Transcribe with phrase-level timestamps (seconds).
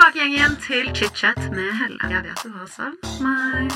[0.00, 1.98] tilbake igjen, igjen til chit-chat med Helle.
[2.08, 3.68] Jeg vet du har savnet meg.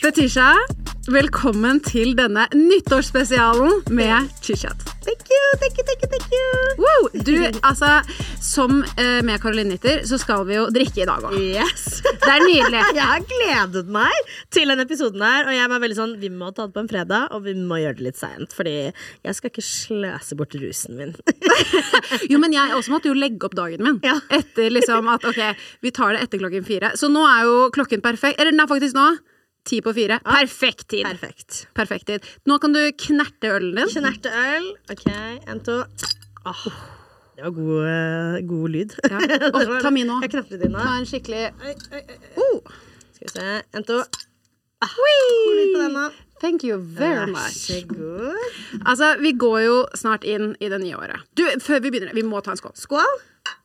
[0.00, 0.56] Fetisha,
[1.12, 4.90] velkommen til denne nyttårsspesialen med chit-chat.
[5.06, 6.46] Thank you, thank you, thank you, thank you.
[6.82, 8.02] Wow, du, altså,
[8.50, 11.36] som eh, med Caroline Nitter, så skal vi jo drikke i dag òg.
[11.38, 12.00] Yes.
[12.20, 12.80] Det er nydelig.
[12.96, 16.50] Jeg har gledet meg til denne episoden her, og jeg var veldig sånn Vi må
[16.54, 19.52] ta det på en fredag, og vi må gjøre det litt seint, fordi jeg skal
[19.52, 21.16] ikke sløse bort rusen min.
[22.30, 23.98] Jo, men jeg også måtte jo legge opp dagen min.
[24.04, 24.18] Ja.
[24.34, 25.40] Etter liksom at ok,
[25.84, 26.92] vi tar det etter klokken fire.
[26.98, 28.40] Så nå er jo klokken perfekt.
[28.40, 29.08] Eller den er faktisk nå.
[29.68, 30.20] Ti på fire.
[30.24, 31.04] Perfekt tid.
[31.06, 31.64] Perfekt.
[31.76, 32.30] Perfekt tid.
[32.48, 33.92] Nå kan du knerte ølen din.
[33.92, 34.72] Knerte øl.
[34.92, 35.82] OK, en, to.
[36.48, 36.64] Åh,
[37.40, 38.94] det var god, eh, god lyd.
[39.10, 39.18] Ja.
[39.54, 40.18] Åh, ta min nå.
[40.28, 42.18] Ta en skikkelig Oi, oi, oi.
[42.36, 42.74] Oh.
[43.14, 43.46] Skal vi se.
[43.72, 43.96] En, to.
[44.84, 44.98] Ah,
[45.56, 46.10] lyd på den nå.
[46.40, 47.56] Thank you very Vær much.
[47.64, 48.36] så god.
[48.84, 51.24] Altså, vi går jo snart inn i det nye året.
[51.36, 52.76] Du, før vi begynner, vi må ta en skål.
[52.76, 53.16] Skål.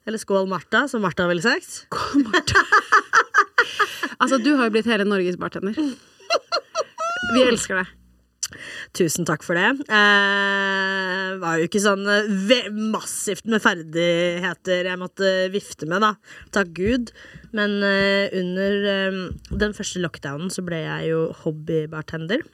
[0.08, 1.82] Eller skål, Martha, som Martha ville sagt.
[1.84, 2.64] Skål, Martha.
[4.16, 5.76] Altså, du har jo blitt hele Norges bartender.
[5.76, 7.88] Vi elsker det.
[8.96, 9.72] Tusen takk for det.
[9.90, 16.14] Eh, var jo ikke sånn eh, massivt med ferdigheter jeg måtte vifte med, da.
[16.56, 17.12] Takk Gud.
[17.56, 22.46] Men eh, under eh, den første lockdownen så ble jeg jo hobbybartender.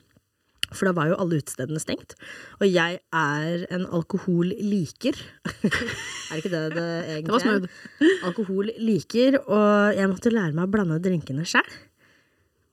[0.72, 2.16] For da var jo alle utestedene stengt.
[2.62, 5.20] Og jeg er en alkoholliker.
[5.68, 8.14] er det ikke det det egentlig Det var er?
[8.30, 11.68] Alkoholliker, og jeg måtte lære meg å blande drinkene sjøl.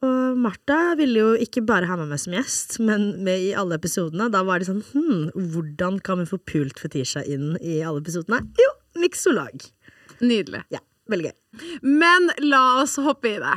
[0.06, 3.78] Og Martha ville jo ikke bare ha meg med som gjest, men med i alle
[3.80, 4.28] episodene.
[4.30, 8.44] Da var det sånn hm, hvordan kan vi få pult Fetisha inn i alle episodene?
[8.60, 8.70] Jo,
[9.02, 9.66] miksolag.
[10.22, 10.62] Nydelig.
[10.74, 11.36] Ja, veldig gøy.
[11.82, 13.56] Men la oss hoppe i det.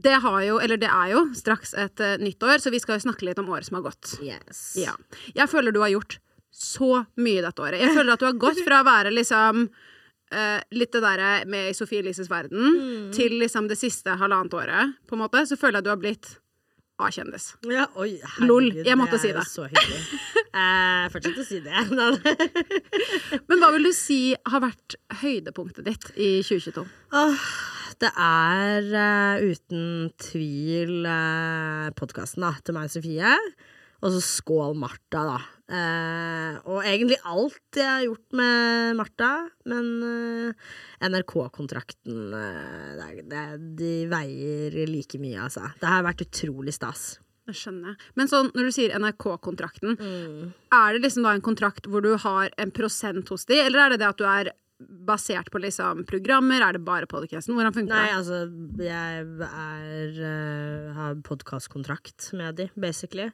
[0.00, 3.00] Det har jo, eller det er jo straks et uh, nytt år, så vi skal
[3.00, 4.14] jo snakke litt om året som har gått.
[4.22, 4.62] Yes.
[4.78, 4.94] Ja.
[5.34, 6.20] Jeg føler du har gjort
[6.54, 7.82] så mye dette året.
[7.82, 9.66] Jeg føler at du har gått fra å være liksom
[10.34, 14.94] eh, litt det der med i Sofie Elises verden, til liksom det siste halvannet året,
[15.06, 16.32] på en måte, så føler jeg at du har blitt
[17.00, 17.54] A-kjendis.
[17.70, 17.86] Ja,
[18.44, 19.46] Lol, jeg måtte si det.
[19.48, 20.00] Så hyggelig.
[20.50, 21.84] Eh, Fortsett å si det.
[23.48, 26.84] Men hva vil du si har vært høydepunktet ditt i 2022?
[27.16, 27.44] Åh,
[28.02, 33.36] det er uh, uten tvil uh, podkasten til meg og Sofie.
[34.00, 35.38] Og så skål Martha, da.
[35.70, 39.30] Eh, og egentlig alt jeg har gjort med Martha.
[39.70, 40.70] Men uh,
[41.06, 43.44] NRK-kontrakten uh, det, det,
[43.78, 45.68] De veier like mye, altså.
[45.80, 47.12] Det har vært utrolig stas.
[47.46, 48.08] Det skjønner jeg.
[48.18, 52.52] Men sånn, når du sier NRK-kontrakten, er det liksom da en kontrakt hvor du har
[52.60, 56.62] en prosent hos de, eller er det det at du er basert på liksom programmer?
[56.64, 57.56] Er det bare podcasten?
[57.56, 58.42] Hvordan funker Nei, altså,
[58.80, 63.30] jeg er uh, har podkastkontrakt med de, basically.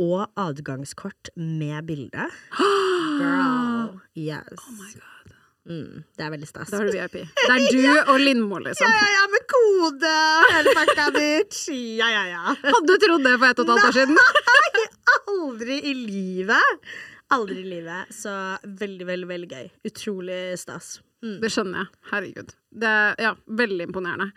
[0.00, 2.28] Og adgangskort med bilde.
[3.20, 3.96] Girl.
[4.14, 4.58] Yes.
[4.58, 5.36] Oh my God.
[5.70, 6.70] Mm, det er veldig stas.
[6.72, 7.18] Da har du VIP.
[7.46, 8.88] Det er du og Lindmo, liksom.
[8.88, 10.14] Ja, ja, ja, med kode!
[10.54, 11.68] Hele pakka, bitch.
[12.00, 12.56] Ja, ja, ja.
[12.64, 14.18] Hadde du trodd det for ett og et halvt år siden?
[14.50, 14.86] Nei,
[15.30, 16.90] Aldri i livet.
[17.30, 18.10] Aldri i livet.
[18.14, 18.32] Så
[18.64, 19.68] veldig, veldig, veldig gøy.
[19.90, 20.96] Utrolig stas.
[21.22, 21.36] Mm.
[21.42, 21.88] Det skjønner jeg.
[22.10, 22.54] Herregud.
[22.82, 24.30] Det er ja, veldig imponerende.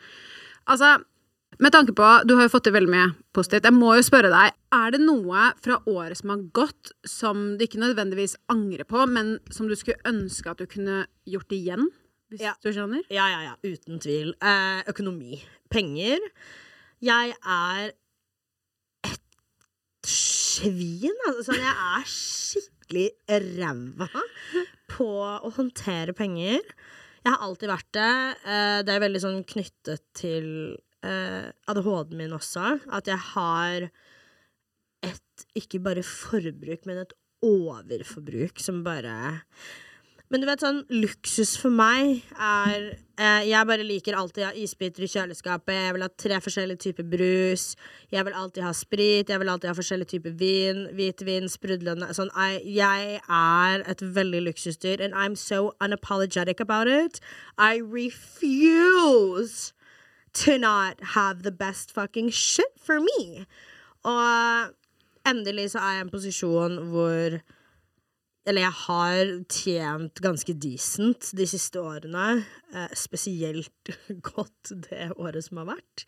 [0.70, 0.98] Altså,
[1.62, 3.66] med tanke på Du har jo fått til veldig mye positivt.
[3.70, 7.64] Jeg må jo spørre deg, er det noe fra året som har gått, som du
[7.66, 11.90] ikke nødvendigvis angrer på, men som du skulle ønske at du kunne gjort igjen?
[12.34, 12.54] Hvis Ja.
[12.64, 13.04] du skjønner?
[13.14, 13.56] Ja, ja, ja.
[13.64, 14.34] Uten tvil.
[14.42, 15.42] Eh, økonomi.
[15.70, 16.20] Penger.
[17.02, 17.92] Jeg er
[19.06, 19.20] et
[20.08, 21.52] svin, altså.
[21.52, 24.10] Sånn, jeg er skikkelig ræva
[24.92, 26.62] på å håndtere penger.
[27.24, 28.16] Jeg har alltid vært det.
[28.44, 30.48] Eh, det er veldig sånn knyttet til
[31.06, 32.78] eh, ADHD-en min også.
[32.92, 33.88] At jeg har
[35.04, 39.16] et ikke bare forbruk, men et overforbruk som bare
[40.32, 42.86] Men du vet sånn, luksus for meg er
[43.20, 45.76] eh, Jeg bare liker alltid å ha isbiter i kjøleskapet.
[45.76, 47.66] Jeg vil ha tre forskjellige typer brus.
[48.14, 49.30] Jeg vil alltid ha sprit.
[49.30, 50.88] Jeg vil alltid ha forskjellige typer vin.
[50.98, 57.20] Hvitvin, sprudlende sånn, jeg, jeg er et veldig luksusdyr, and I'm so unapologetic about it.
[57.58, 59.74] I refuse
[60.34, 63.46] to not have the best fucking shit for me.
[64.04, 64.74] Og
[65.30, 67.38] endelig så er jeg i en posisjon hvor
[68.44, 72.44] Eller jeg har tjent ganske decent de siste årene.
[72.76, 73.94] Eh, spesielt
[74.34, 76.04] godt det året som har vært.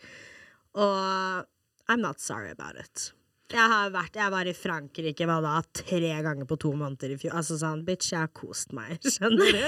[0.76, 1.46] Og
[1.88, 3.14] I'm not sorry about it.
[3.54, 7.18] Jeg har vært, jeg var i Frankrike hva da, tre ganger på to måneder i
[7.22, 7.38] fjor.
[7.40, 8.98] Altså sånn, bitch, jeg har kost meg.
[9.16, 9.64] Skjønner du?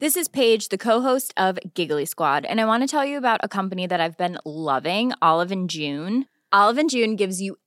[0.00, 3.40] This is Paige, the co-host of Giggly Squad, and I want to tell you about
[3.42, 6.24] a company that I've been loving, Olive and June.
[6.50, 7.58] Olive and June gives you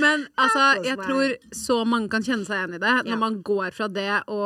[0.00, 3.72] Men altså, jeg tror så mange kan kjenne seg igjen i det, når man går
[3.76, 4.38] fra det å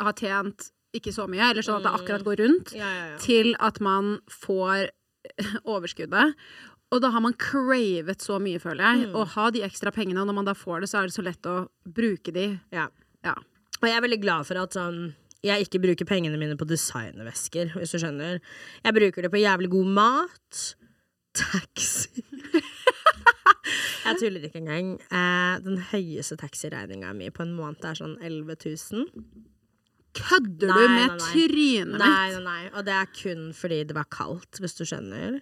[0.00, 3.18] ha tjent ikke så mye, eller sånn at det akkurat går rundt, Mm.
[3.22, 4.90] Til at man får
[5.72, 6.34] overskuddet.
[6.92, 9.14] Og da har man cravet så mye, føler jeg, Mm.
[9.16, 11.24] å ha de ekstra pengene, og når man da får det, så er det så
[11.24, 12.60] lett å bruke de.
[12.70, 12.88] Ja.
[13.24, 13.34] Ja.
[13.80, 17.72] Og jeg er veldig glad for at sånn jeg ikke bruker pengene mine på designervesker,
[17.74, 18.40] hvis du skjønner.
[18.84, 20.74] Jeg bruker det på jævlig god mat.
[21.34, 22.22] Taxi.
[24.04, 24.90] jeg tuller ikke engang.
[25.08, 29.06] Eh, den høyeste taxiregninga mi på en måned er sånn 11 000.
[30.12, 31.28] Kødder Nei, du med nei, nei.
[31.32, 32.02] trynet mitt?
[32.02, 32.42] nei, nei.
[32.44, 32.64] nei.
[32.76, 35.38] Og det er kun fordi det var kaldt, hvis du skjønner.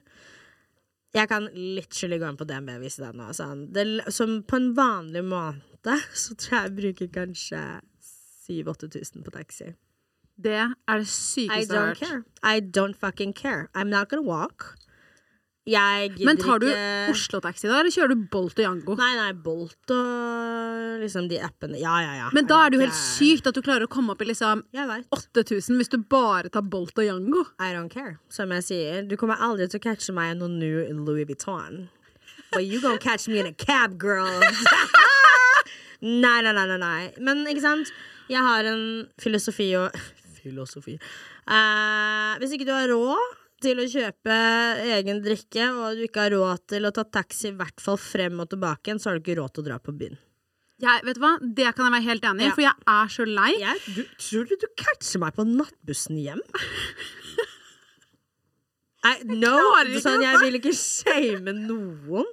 [1.17, 3.33] Jeg kan literally gå inn på DNB og vise deg nå.
[3.35, 3.65] Sånn.
[3.75, 3.83] Det,
[4.15, 5.65] som på en vanlig måned
[6.15, 7.63] så tror jeg jeg bruker kanskje
[8.47, 9.73] 7000-8000 på taxi.
[10.41, 10.71] Det er
[11.03, 12.05] det I sykeste jeg don't har hørt.
[12.05, 12.23] care.
[12.47, 13.67] I don't fucking care.
[13.75, 14.77] I'm not gonna walk.
[15.71, 18.97] Jeg gidder Men tar du ikke Oslo-taxi da, eller kjører du Bolt og Jango?
[18.99, 21.79] Nei, nei, Bolt og liksom de appene.
[21.81, 22.29] Ja, ja, ja.
[22.37, 24.65] Men da er det jo helt sykt at du klarer å komme opp i liksom
[24.75, 27.47] 8000 hvis du bare tar Bolt og Jango.
[27.63, 28.19] I don't care.
[28.33, 31.89] Som jeg sier, du kommer aldri til å catche meg i noe new Louis Vuitton.
[32.53, 34.27] But you gonna catch me in a cab, girl.
[36.01, 37.11] nei, nei, nei, nei.
[37.23, 37.93] Men ikke sant,
[38.31, 39.95] jeg har en filosofi og
[40.41, 40.95] Filosofi.
[41.45, 44.37] Uh, hvis ikke du har råd til å kjøpe
[44.97, 48.41] egen drikke, og du ikke har råd til å ta taxi i hvert fall frem
[48.43, 50.19] og tilbake igjen, så har du ikke råd til å dra på byen.
[50.81, 51.35] Jeg, vet du hva?
[51.45, 52.55] Det kan jeg være helt enig i, Ja.
[52.57, 53.51] for jeg er så lei.
[53.61, 56.41] Jeg, du, tror du du catcher meg på nattbussen hjem?
[59.11, 59.55] I, no,
[59.89, 62.27] Jeg sånn, jeg vil ikke shame noen.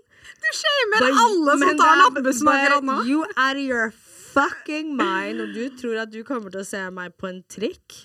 [0.44, 2.98] Du shamer But- alle som tar nattbussen akkurat nå.
[3.08, 3.92] You out of your
[4.34, 7.96] fucking mind, og du tror at du kommer til å se meg på en trikk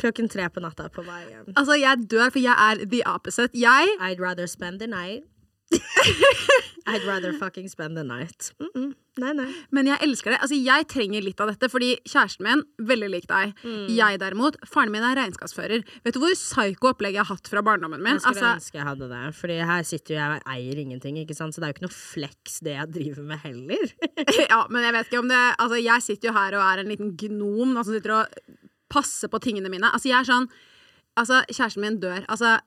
[0.00, 1.52] klokken tre på natta på vei hjem.
[1.54, 3.50] Altså, jeg dør, for jeg er the opposite.
[3.56, 5.24] Jeg I'd rather spend the night.
[6.86, 8.52] I'd rather fucking spend the night.
[8.60, 8.94] Mm -mm.
[9.16, 9.48] Nei, nei.
[9.70, 10.38] Men jeg elsker det.
[10.44, 13.54] Altså, jeg trenger litt av dette, fordi kjæresten min, veldig lik deg.
[13.64, 13.86] Mm.
[13.96, 15.84] Jeg derimot, faren min er regnskapsfører.
[16.04, 18.12] Vet du hvor psyko opplegg jeg har hatt fra barndommen min?
[18.12, 19.34] Jeg skulle Altså, ønske jeg hadde det.
[19.34, 21.54] Fordi her sitter jo jeg og eier ingenting, ikke sant?
[21.54, 23.86] så det er jo ikke noe flex det jeg driver med heller.
[24.52, 26.88] ja, men jeg vet ikke om det Altså, jeg sitter jo her og er en
[26.88, 28.26] liten gnom altså, sitter og
[28.92, 29.90] passer på tingene mine.
[29.92, 30.48] Altså, jeg er sånn
[31.16, 32.26] Altså, kjæresten min dør.
[32.28, 32.58] Altså,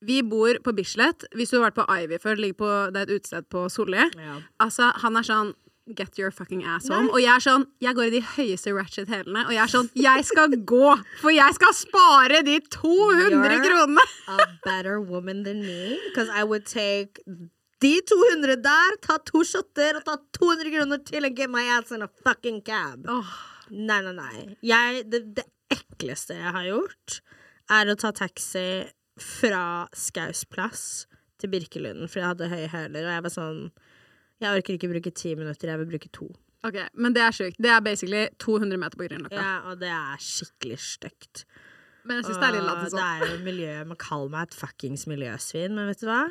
[0.00, 1.26] vi bor på Bislett.
[1.36, 4.06] Hvis du har vært på Ivy før, det, på, det er et utested på Solli.
[4.16, 4.38] Ja.
[4.64, 5.50] Altså, han er sånn
[5.96, 7.08] Get your fucking ass home.
[7.12, 10.24] Og jeg er sånn Jeg går i de høyeste ratchet-hælene, og jeg er sånn Jeg
[10.28, 10.88] skal gå!
[11.22, 14.04] For jeg skal spare de 200 You're- kronene!
[14.28, 15.96] A better woman than me.
[16.08, 17.20] Because I would take
[17.80, 21.92] de 200 der, ta to shotter og ta 200 kroner til and get my ass
[21.92, 23.06] in a fucking cab.
[23.70, 24.56] Nei, nei, nei.
[24.66, 27.20] Jeg, det, det ekleste jeg har gjort,
[27.74, 28.66] er å ta taxi
[29.18, 29.62] fra
[29.96, 30.82] Skaus plass
[31.38, 33.62] til Birkelunden, for jeg hadde høye hæler, og jeg var sånn
[34.38, 36.28] Jeg orker ikke bruke ti minutter, jeg vil bruke to.
[36.66, 37.58] Ok, Men det er sjukt.
[37.58, 39.34] Det er basically 200 meter på Grünerløkka.
[39.34, 41.42] Ja, og det er skikkelig stygt.
[42.06, 44.56] Men jeg syns det er litt lættis det er jo miljø Man kaller meg et
[44.56, 46.22] fuckings miljøsvin, men vet du hva?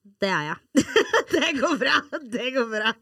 [0.00, 0.84] Det er jeg.
[1.34, 1.96] det går bra.
[2.32, 2.92] Det går bra.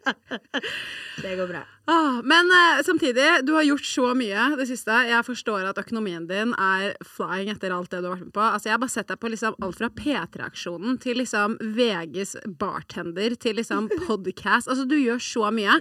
[1.23, 1.61] det går bra.
[1.87, 4.97] Ah, men eh, samtidig, du har gjort så mye det siste.
[5.07, 8.43] Jeg forstår at økonomien din er flying etter alt det du har vært med på.
[8.43, 13.39] Altså, jeg har bare sett deg på liksom alt fra P3-aksjonen til liksom VGs bartender
[13.39, 14.67] til liksom podcast.
[14.67, 15.79] Altså, du gjør så mye.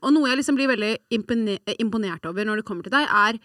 [0.00, 3.42] Og noe jeg liksom blir veldig impone imponert over når det kommer til deg, er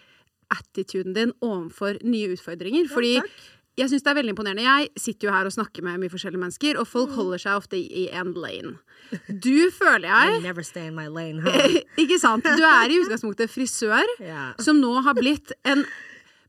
[0.52, 2.88] attituden din overfor nye utfordringer.
[2.92, 3.18] Fordi
[3.80, 4.64] jeg syns det er veldig imponerende.
[4.66, 7.78] Jeg sitter jo her og snakker med mye forskjellige mennesker, og folk holder seg ofte
[7.80, 8.74] i en lane.
[9.28, 11.40] Du føler I jeg never stay in my lane.
[11.40, 11.78] Huh?
[12.02, 12.44] Ikke sant?
[12.44, 14.52] Du er i utgangspunktet frisør, yeah.
[14.60, 15.86] som nå har blitt en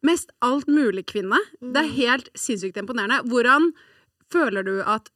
[0.03, 1.39] mest alt mulig-kvinne.
[1.63, 3.21] Det er helt sinnssykt imponerende.
[3.31, 3.71] Hvordan
[4.33, 5.07] føler du at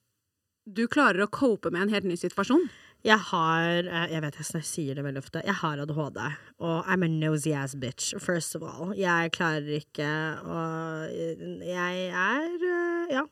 [0.63, 2.69] du klarer å cope med en helt ny situasjon?
[3.07, 5.43] Jeg har eh, Jeg vet jeg sier det veldig ofte.
[5.47, 6.19] Jeg har ADHD,
[6.59, 8.91] og I'm a nosy ass bitch, first of all.
[8.97, 10.09] Jeg klarer ikke
[10.43, 10.63] å
[11.07, 13.23] Jeg er eh, Ja.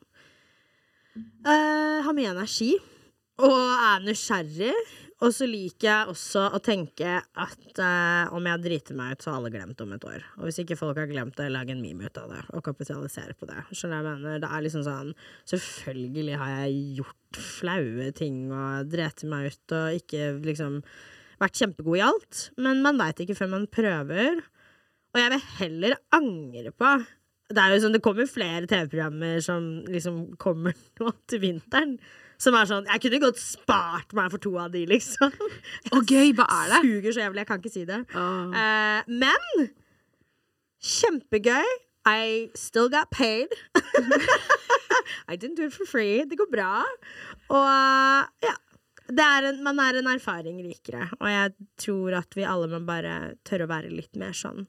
[1.16, 2.74] Eh, har mye energi,
[3.40, 4.72] og er nysgjerrig.
[5.24, 9.30] Og så liker jeg også å tenke at uh, om jeg driter meg ut, så
[9.32, 10.24] har alle glemt om et år.
[10.36, 13.32] Og hvis ikke folk har glemt det, lag en meme ut av det, og kapitalisere
[13.32, 13.62] på det.
[13.70, 14.42] Skjønner jeg mener?
[14.42, 15.14] Det er liksom sånn
[15.48, 20.82] Selvfølgelig har jeg gjort flaue ting og dreti meg ut og ikke liksom
[21.40, 24.44] vært kjempegod i alt, men man veit ikke før man prøver.
[25.14, 26.92] Og jeg vil heller angre på
[27.46, 31.96] Det er jo sånn, det kommer flere TV-programmer som liksom kommer nå til vinteren.
[32.42, 35.32] Som er sånn Jeg kunne godt spart meg for to av de, liksom.
[35.96, 36.82] Og gøy, hva er det?
[36.84, 38.02] Suger så jævlig, jeg kan ikke si det.
[38.12, 38.54] Åh.
[38.54, 39.66] Uh, men
[40.96, 41.74] kjempegøy.
[42.06, 43.50] I still got paid.
[45.28, 46.22] I didn't do it for free.
[46.24, 46.84] Det går bra.
[47.50, 48.54] Og ja.
[49.06, 52.80] Det er en, man er en erfaring rikere, og jeg tror at vi alle må
[52.88, 54.64] bare tørre å være litt mer sånn.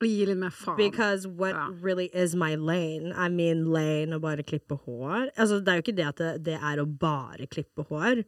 [0.00, 0.76] Gi litt mer faen.
[0.78, 1.68] Because what Ja.
[1.82, 3.12] really is my lane?
[3.12, 5.30] I mean lane å bare klippe hår.
[5.36, 8.24] Altså, det er jo ikke det at det, det er å bare klippe hår,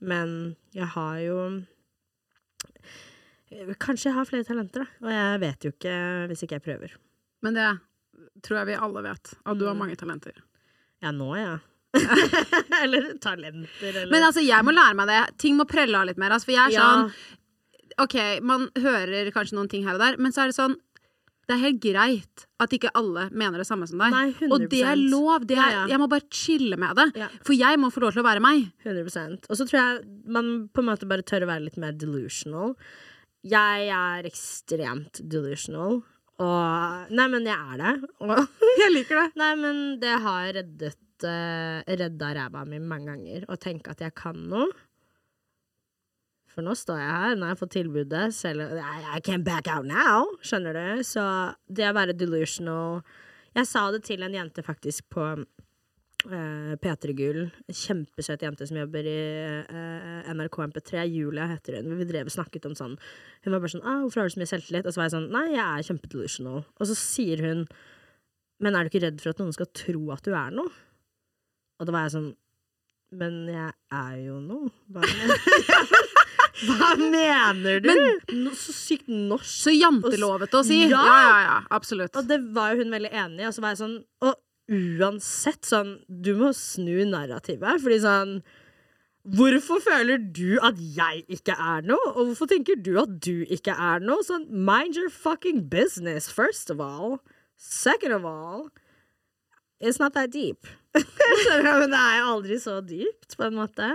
[0.00, 1.40] men jeg har jo
[3.80, 5.06] Kanskje jeg har flere talenter, da.
[5.06, 5.92] Og jeg vet jo ikke
[6.28, 6.92] hvis ikke jeg prøver.
[7.42, 7.68] Men det
[8.44, 9.30] tror jeg vi alle vet.
[9.48, 10.36] At du har mange talenter.
[11.02, 11.54] Ja, nå, ja.
[12.82, 15.20] eller talenter, eller Men altså, jeg må lære meg det.
[15.40, 16.34] Ting må prelle av litt mer.
[16.36, 16.84] Altså, for jeg er Ja.
[16.92, 17.12] sånn
[17.98, 18.14] OK,
[18.46, 20.76] man hører kanskje noen ting her og der, men så er det sånn
[21.48, 24.12] det er helt greit at ikke alle mener det samme som deg.
[24.12, 24.52] Nei, 100%.
[24.52, 25.46] og det er lov.
[25.48, 25.78] Det er.
[25.88, 27.06] Jeg må bare chille med det.
[27.22, 27.28] Ja.
[27.46, 28.66] For jeg må få lov til å være meg.
[28.84, 31.96] 100% Og så tror jeg man på en måte bare tør å være litt mer
[31.96, 32.76] delusional.
[33.48, 36.02] Jeg er ekstremt delusional.
[36.38, 37.94] Og Nei, men jeg er det.
[38.22, 38.34] Og
[38.82, 39.28] Jeg liker det.
[39.40, 43.48] Nei, men det har reddet uh, redda ræva mi mange ganger.
[43.48, 44.68] Å tenke at jeg kan noe.
[46.58, 49.86] For nå står jeg her, nå har jeg fått tilbudet, selv I, can't back out
[49.86, 51.04] now, skjønner du?
[51.06, 51.22] Så
[51.70, 53.04] det å være delusional
[53.54, 57.38] Jeg sa det til en jente faktisk på uh, P3 Gull.
[57.70, 59.22] Kjempesøt jente som jobber i
[59.70, 61.06] uh, NRK MP3.
[61.06, 61.94] Julia heter hun.
[62.00, 64.42] Vi drev og snakket om sånn Hun var bare sånn ah, 'Hvorfor har du så
[64.42, 66.66] mye selvtillit?' Og så var jeg sånn 'Nei, jeg er kjempedelusional'.
[66.74, 67.66] Og så sier hun
[68.58, 70.74] 'Men er du ikke redd for at noen skal tro at du er noe?'
[71.78, 72.32] Og da var jeg sånn
[73.14, 74.74] Men jeg er jo noe.
[74.90, 75.06] Bare.
[76.66, 77.90] Hva mener du?
[78.34, 79.48] No, så sykt norsk.
[79.48, 80.80] Så jantelovete å si.
[80.88, 81.02] Ja!
[81.02, 81.58] Ja, ja, ja.
[81.78, 82.16] Absolutt.
[82.18, 83.48] Og det var jo hun veldig enig i.
[83.48, 84.34] Og så var jeg sånn Og
[84.68, 87.84] uansett, sånn Du må snu narrativet.
[87.84, 88.40] Fordi sånn
[89.28, 92.12] Hvorfor føler du at jeg ikke er noe?
[92.14, 94.24] Og hvorfor tenker du at du ikke er noe?
[94.24, 97.18] Sånn, mind your fucking business, first of all.
[97.58, 98.70] Second of all,
[99.80, 100.64] it's not that deep.
[100.98, 103.88] Men det er jo aldri så dypt, på en måte.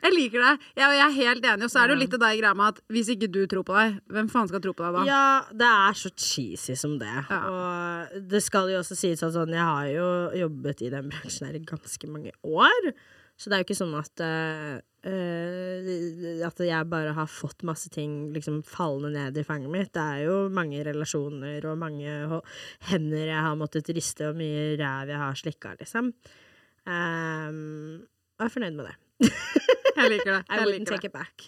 [0.00, 0.54] Jeg liker det.
[0.78, 1.66] Jeg, jeg er helt enig.
[1.66, 3.64] Og så er det jo litt av deg greia med at hvis ikke du tror
[3.66, 5.04] på deg, hvem faen skal tro på deg da?
[5.08, 5.22] Ja,
[5.62, 7.14] det er så cheesy som det.
[7.30, 7.40] Ja.
[7.50, 10.10] Og det skal jo også sies at sånn, jeg har jo
[10.44, 12.92] jobbet i den bransjen her i ganske mange år.
[13.40, 14.74] Så det er jo ikke sånn at eh,
[16.44, 19.92] At jeg bare har fått masse ting liksom fallende ned i fanget mitt.
[19.96, 22.18] Det er jo mange relasjoner og mange
[22.90, 26.12] hender jeg har måttet riste, og mye ræv jeg har slikka, liksom.
[26.90, 28.02] Um,
[28.38, 28.96] og jeg er fornøyd med det.
[30.00, 30.40] Jeg liker det.
[30.48, 31.46] I Jeg wouldn't liker take it back.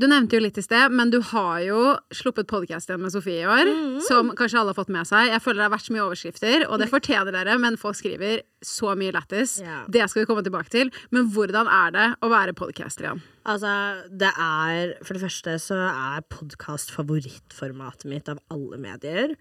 [0.00, 1.80] Du nevnte jo litt i sted, men du har jo
[2.14, 3.68] sluppet podkast igjen med Sofie i år.
[4.06, 5.28] Som kanskje alle har fått med seg.
[5.32, 8.44] Jeg føler det har vært så mye overskrifter, og det fortjener dere, men folk skriver
[8.64, 9.58] så mye lættis.
[9.60, 9.82] Yeah.
[9.92, 10.92] Det skal vi komme tilbake til.
[11.12, 13.24] Men hvordan er det å være podcaster igjen?
[13.42, 13.74] Altså,
[14.08, 19.36] det er For det første så er podkast favorittformatet mitt av alle medier.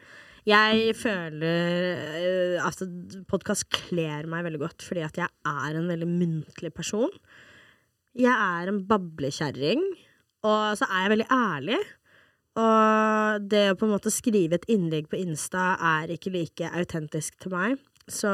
[0.47, 2.79] Jeg føler at
[3.29, 7.11] podkast kler meg veldig godt, fordi at jeg er en veldig muntlig person.
[8.17, 9.83] Jeg er en bablekjerring,
[10.41, 11.77] og så er jeg veldig ærlig.
[12.57, 17.37] Og det å på en måte skrive et innlegg på Insta er ikke like autentisk
[17.39, 17.77] til meg
[18.11, 18.31] Så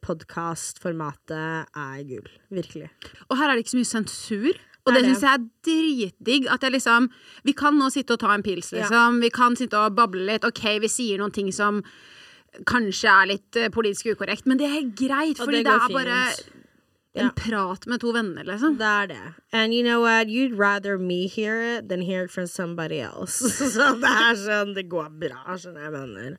[0.00, 2.30] podkastformatet er gull.
[2.54, 2.88] Virkelig.
[3.28, 4.62] Og her er det ikke så mye sensur.
[4.86, 6.48] Og Det syns jeg er dritdigg.
[6.50, 7.08] At jeg liksom
[7.44, 8.82] Vi kan nå sitte og ta en pils, Ja.
[8.82, 9.20] liksom.
[9.22, 10.44] Vi kan sitte og bable litt.
[10.44, 11.82] OK, vi sier noen ting som
[12.68, 15.94] kanskje er litt eh, politisk ukorrekt, men det er greit, fordi det det, er er
[15.94, 16.18] bare
[17.14, 17.30] en Ja.
[17.36, 18.76] prat med to venner, liksom.
[18.78, 19.34] Det er det.
[19.52, 20.28] And you know what?
[20.28, 23.38] You'd rather me hear it than hear it from somebody else.
[23.72, 26.38] Så det er sånn Det går bra, skjønner jeg mener.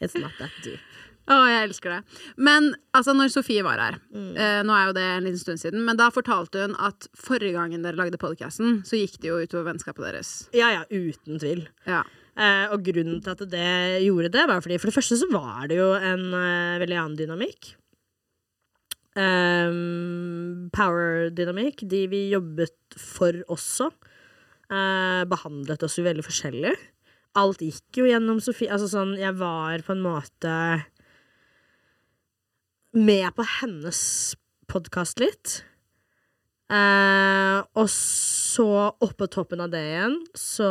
[0.00, 0.80] It's not that deep.
[1.26, 2.20] Å, jeg elsker det.
[2.38, 4.36] Men altså, når Sofie var her Mm.
[4.38, 7.56] eh, Nå er jo det en liten stund siden, men da fortalte hun at forrige
[7.56, 10.30] gangen dere lagde podkasten, så gikk det jo utover vennskapet deres.
[10.54, 11.66] Ja ja, uten tvil.
[11.86, 12.04] Ja.
[12.36, 15.66] Eh, og grunnen til at det gjorde det, var fordi for det første så var
[15.68, 17.74] det jo en eh, veldig annen dynamikk.
[19.16, 21.86] Um, Power-dynamikk.
[21.88, 23.90] De vi jobbet for også,
[24.70, 26.74] eh, behandlet oss jo veldig forskjellig.
[27.36, 28.68] Alt gikk jo gjennom Sofie.
[28.70, 30.52] Altså sånn, jeg var på en måte
[32.96, 34.00] med på hennes
[34.72, 35.60] podkast litt.
[36.72, 38.68] Eh, og så,
[39.04, 40.68] oppå toppen av det igjen, så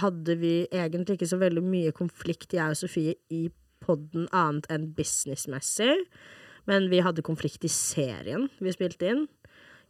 [0.00, 3.50] hadde vi egentlig ikke så veldig mye konflikt, jeg og Sofie, i
[3.84, 5.92] podden annet enn businessmessig.
[6.68, 9.26] Men vi hadde konflikt i serien vi spilte inn.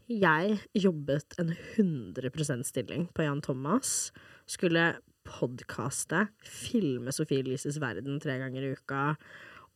[0.09, 4.11] Jeg jobbet en 100% stilling på Jan Thomas.
[4.49, 4.97] Skulle
[5.29, 9.15] podkaste, filme Sofie Elises verden tre ganger i uka.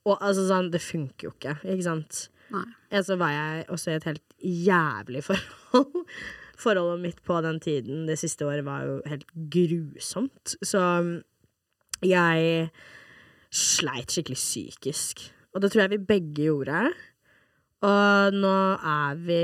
[0.09, 2.25] Og altså sånn, det funker jo ikke, ikke sant?
[2.53, 2.65] Nei.
[2.93, 6.03] Ja, så var jeg også i et helt jævlig forhold.
[6.63, 10.57] Forholdet mitt på den tiden det siste året var jo helt grusomt.
[10.63, 10.83] Så
[12.07, 12.69] jeg
[13.53, 15.25] sleit skikkelig psykisk.
[15.53, 16.85] Og det tror jeg vi begge gjorde.
[17.83, 19.43] Og nå er vi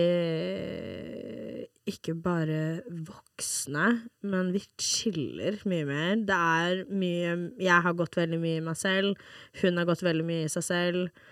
[1.88, 3.86] ikke bare voksne,
[4.28, 6.14] men vi chiller mye mer.
[6.28, 9.16] Det er mye Jeg har gått veldig mye i meg selv.
[9.62, 11.26] Hun har gått veldig mye i seg selv.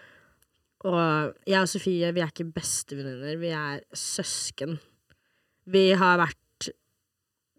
[0.87, 4.77] Og jeg og Sofie, vi er ikke bestevenninner, vi er søsken.
[5.67, 6.71] Vi har vært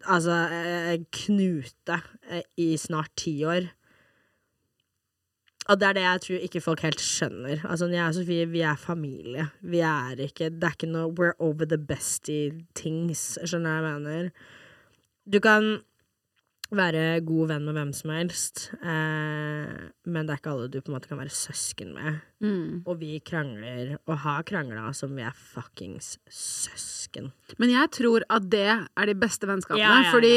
[0.08, 1.98] altså eh, knute
[2.30, 3.68] eh, i snart ti år.
[5.68, 7.60] Og det er det jeg tror ikke folk helt skjønner.
[7.68, 9.48] Altså, jeg og Sofie, vi er familie.
[9.60, 13.36] Vi er ikke Det er ikke noe We're over the bestie things.
[13.44, 14.30] Skjønner du hva jeg mener?
[15.28, 15.68] Du kan
[16.68, 20.90] være god venn med hvem som helst, eh, men det er ikke alle du på
[20.90, 22.18] en måte kan være søsken med.
[22.44, 22.82] Mm.
[22.84, 27.30] Og vi krangler, og har krangla som vi er fuckings søsken.
[27.56, 30.12] Men jeg tror at det er de beste vennskapene, Ja, ja, ja.
[30.12, 30.34] fordi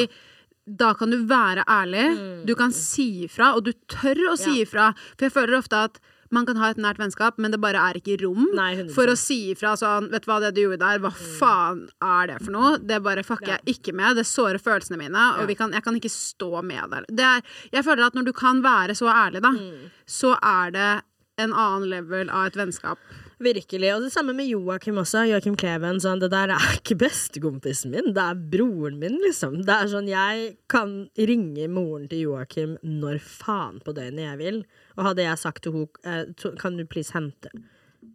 [0.78, 2.46] da kan du være ærlig, Mm.
[2.46, 4.94] du kan si ifra, og du tør å si ifra.
[5.18, 6.00] For jeg føler ofte at
[6.32, 9.18] man kan ha et nært vennskap, men det bare er ikke rom Nei, for å
[9.20, 12.52] si ifra sånn Vet du hva, det du gjorde der, hva faen er det for
[12.56, 12.78] noe?
[12.80, 13.60] Det bare fucker Mm.
[13.66, 14.16] Jeg ikke med.
[14.16, 17.06] Det sårer følelsene mine, og vi kan, jeg kan ikke stå med det.
[17.18, 17.42] det er,
[17.74, 19.92] jeg føler at når du kan være så ærlig, da, Mm.
[20.08, 21.04] så er det
[21.38, 22.98] en annen level av et vennskap.
[23.42, 23.90] Virkelig.
[23.96, 25.24] Og det samme med Joakim også.
[25.32, 25.98] Joakim Kleven.
[26.04, 29.64] Sånn, det der er ikke bestekompisen min, det er broren min, liksom.
[29.66, 34.64] Det er sånn, Jeg kan ringe moren til Joakim når faen på døgnet jeg vil.
[34.98, 37.50] Og hadde jeg sagt til henne eh, Kan du please hente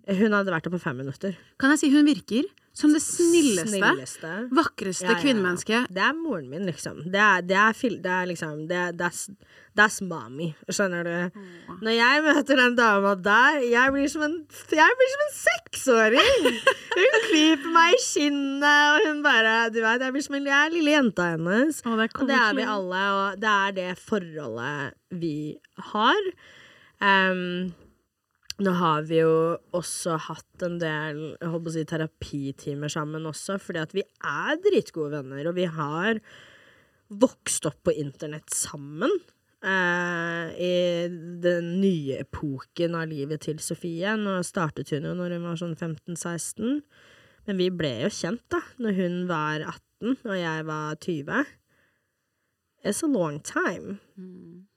[0.06, 1.34] Hun hadde vært der på fem minutter.
[1.58, 4.30] Kan jeg si hun virker som det snilleste, Snilleste.
[4.52, 6.98] vakreste Ja, ja, kvinnemennesket Det er moren min, liksom.
[7.08, 9.22] Det er, det er, det er liksom det er, that's,
[9.78, 10.50] that's mommy.
[10.68, 11.40] Skjønner du?
[11.80, 14.36] Når jeg møter den dama der, jeg blir som en,
[14.76, 16.50] jeg blir som en seksåring!
[16.96, 20.58] Hun klyper meg i kinnet, og hun bare Du vet, jeg blir som en jeg
[20.58, 21.80] er lille jenta hennes.
[21.80, 25.34] Å, det og det er vi alle, og det er det forholdet vi
[25.94, 26.30] har.
[27.00, 27.72] Em,
[28.62, 29.32] nå har vi jo
[29.76, 34.60] også hatt en del jeg håper å si, terapitimer sammen også, fordi at vi er
[34.64, 36.20] dritgode venner, og vi har
[37.12, 39.12] vokst opp på internett sammen.
[39.62, 41.08] eh, I
[41.42, 44.16] den nye epoken av livet til Sofie.
[44.16, 46.80] Nå startet hun jo når hun var sånn 15-16.
[47.46, 51.44] Men vi ble jo kjent da når hun var 18 og jeg var 20.
[52.86, 54.00] It's a long time.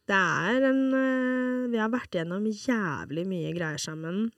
[0.10, 4.30] Det er en eh, Vi har vært gjennom jævlig mye greier sammen.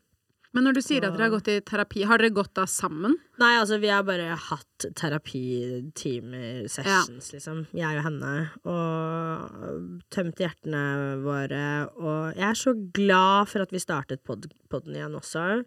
[0.52, 3.14] Men når du sier at dere har gått i terapi, har dere gått da sammen?
[3.40, 7.62] Nei, altså, vi har bare hatt terapitimer, sessions, liksom.
[7.78, 8.34] Jeg og henne.
[8.68, 10.84] Og tømt hjertene
[11.24, 11.64] våre.
[11.96, 15.64] Og jeg er så glad for at vi startet pod podden igjen også.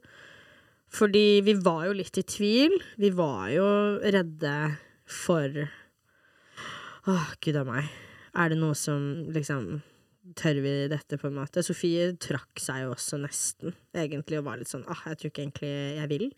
[0.95, 2.77] Fordi vi var jo litt i tvil.
[3.01, 3.71] Vi var jo
[4.05, 4.55] redde
[5.09, 5.65] for
[7.05, 7.89] Åh, gud a meg.
[8.37, 9.81] Er det noe som liksom
[10.33, 11.61] Tør vi dette, på en måte?
[11.65, 15.43] Sofie trakk seg jo også nesten, egentlig, og var litt sånn ah, jeg tror ikke
[15.45, 16.31] egentlig jeg vil.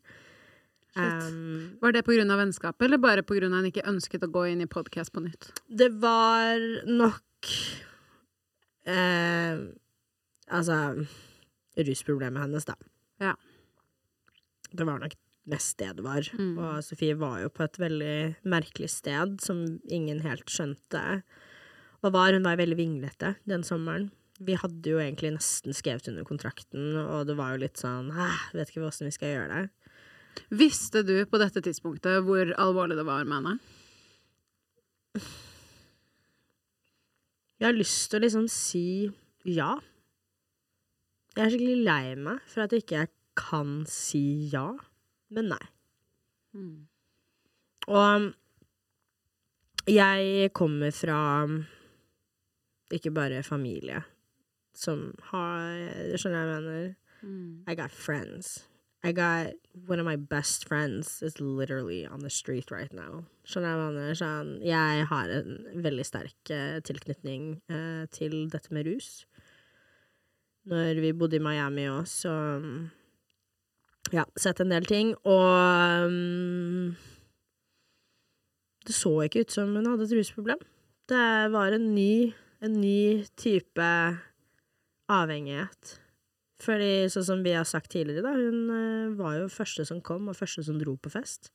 [0.97, 4.67] Um, Var det av vennskapet, eller bare av hun ikke ønsket å gå inn i
[4.67, 5.53] podkast på nytt?
[5.69, 6.57] det var
[6.89, 7.53] nok
[8.89, 9.61] eh,
[10.47, 10.79] Altså
[11.77, 12.75] rusproblemet hennes, da.
[13.21, 13.35] Ja.
[14.73, 15.15] Det var nok
[15.51, 16.27] mest det det var.
[16.39, 16.55] Mm.
[16.59, 18.17] Og Sofie var jo på et veldig
[18.49, 21.03] merkelig sted som ingen helt skjønte
[22.03, 22.37] hva var.
[22.37, 24.11] Hun var veldig vinglete den sommeren.
[24.37, 28.51] Vi hadde jo egentlig nesten skrevet under kontrakten, og det var jo litt sånn «Æh,
[28.53, 29.93] Vet ikke åssen vi skal gjøre det.
[30.53, 33.55] Visste du på dette tidspunktet hvor alvorlig det var med henne?
[37.57, 39.09] Jeg har lyst til å liksom si
[39.49, 39.71] ja.
[41.37, 43.07] Jeg er skikkelig lei meg for at jeg ikke
[43.37, 44.69] kan si ja,
[45.33, 45.65] men nei.
[47.89, 48.29] Og
[49.89, 51.19] jeg kommer fra
[52.95, 54.03] ikke bare familie
[54.77, 56.95] som har Skjønner jeg hva jeg mener?
[57.67, 58.67] I got friends.
[59.03, 59.55] I got
[59.87, 63.25] one of my best friends is literally on the street right now.
[63.47, 64.19] Skjønner jeg mener?
[64.19, 69.27] Sånn, jeg har en veldig sterk eh, tilknytning eh, til dette med rus.
[70.67, 72.35] Når vi bodde i Miami òg, så
[74.15, 75.13] Ja, sett en del ting.
[75.27, 76.95] Og um,
[78.87, 80.61] det så ikke ut som hun hadde et rusproblem.
[81.11, 83.87] Det var en ny, en ny type
[85.13, 85.97] avhengighet.
[86.63, 90.31] Fordi, sånn som vi har sagt tidligere, da, hun eh, var jo første som kom,
[90.31, 91.51] og første som dro på fest.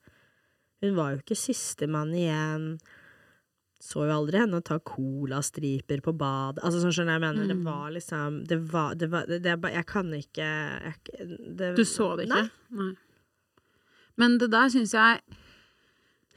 [0.82, 2.76] Hun var jo ikke sistemann igjen.
[3.82, 6.62] Så jo aldri henne ta colastriper på badet.
[6.62, 7.48] Altså, sånn skjønner jeg mener.
[7.50, 12.12] Det var liksom Det var, det var det, det Jeg kan ikke jeg, Du så
[12.20, 12.44] det ikke?
[12.44, 12.92] Nei, Nei.
[14.22, 15.22] Men det der syns jeg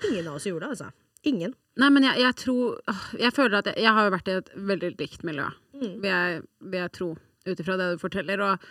[0.09, 1.04] ingen av oss gjorde det, altså.
[1.25, 1.55] Ingen.
[1.81, 2.81] Nei, men jeg, jeg tror
[3.19, 5.97] Jeg føler at jeg, jeg har vært i et veldig likt miljø, Mm.
[6.01, 7.07] vil, jeg, vil jeg tro,
[7.49, 8.41] ut ifra det du forteller.
[8.47, 8.67] Og,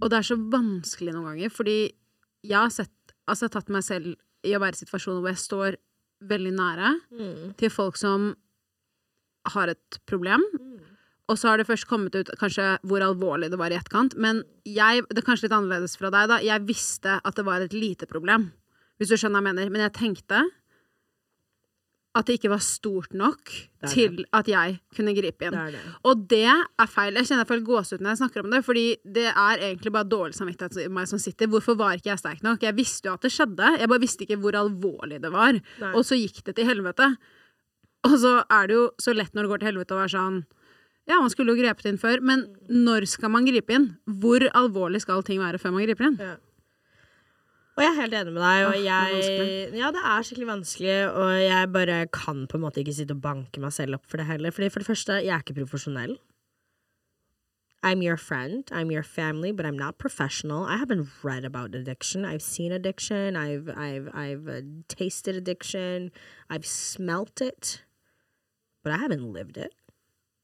[0.00, 1.74] og det er så vanskelig noen ganger, fordi
[2.46, 2.92] jeg har sett
[3.28, 4.12] Altså, tatt meg selv
[4.46, 5.76] i å være i situasjoner hvor jeg står
[6.30, 7.54] veldig nære Mm.
[7.58, 8.36] til folk som
[9.52, 10.42] har et problem.
[11.28, 14.14] Og så har det først kommet ut kanskje hvor alvorlig det var i etterkant.
[14.16, 16.38] Men jeg, det er kanskje litt annerledes fra deg, da.
[16.38, 18.52] Jeg visste at det var et lite problem.
[18.98, 19.70] Hvis du skjønner hva jeg mener.
[19.74, 20.44] Men jeg tenkte
[22.16, 23.50] at det ikke var stort nok
[23.92, 25.56] til at jeg kunne gripe inn.
[25.56, 25.82] Det det.
[26.08, 27.18] Og det er feil.
[27.18, 30.08] Jeg kjenner jeg får gåsehud når jeg snakker om det, fordi det er egentlig bare
[30.08, 31.50] dårlig samvittighet i meg som sitter.
[31.52, 32.64] Hvorfor var ikke jeg sterk nok?
[32.64, 35.60] Jeg visste jo at det skjedde, jeg bare visste ikke hvor alvorlig det var.
[35.82, 35.92] Nei.
[35.92, 37.12] Og så gikk det til helvete.
[38.06, 40.42] Og så er det jo så lett når det går til helvete å være sånn
[41.06, 43.92] Ja, man skulle jo grepet inn før, men når skal man gripe inn?
[44.22, 46.18] Hvor alvorlig skal ting være før man griper inn?
[47.76, 49.16] Og jeg er helt enig med deg, og jeg,
[49.72, 53.12] det Ja, det er skikkelig vanskelig, og jeg bare kan på en måte ikke sitte
[53.12, 54.54] og banke meg selv opp for det heller.
[54.54, 56.16] Fordi for det første, jeg er ikke profesjonell.
[57.82, 60.64] I'm your friend, I'm your family, but I'm not professional.
[60.64, 62.24] I haven't read about addiction.
[62.24, 66.10] I've seen addiction, I've I've I've uh, tasted addiction,
[66.48, 67.82] I've smelt it,
[68.82, 69.72] but I haven't lived it.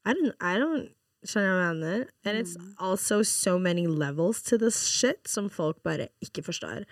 [0.05, 0.91] I don't I don't
[1.23, 2.07] Skjønner du hva jeg mener?
[2.25, 6.83] And it's also so many levels to this shit som folk bare ikke forstår.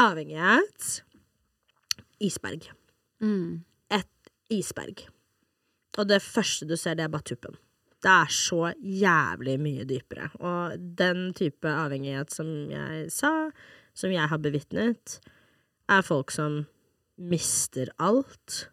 [0.00, 1.02] Avhengighet.
[2.24, 2.70] Isberg.
[3.90, 5.04] Et isberg.
[5.98, 7.54] Og det første du ser, det er bare tuppen.
[8.04, 10.26] Det er så jævlig mye dypere.
[10.44, 13.30] Og den type avhengighet som jeg sa,
[13.96, 15.20] som jeg har bevitnet,
[15.88, 16.64] er folk som
[17.16, 18.66] mister alt.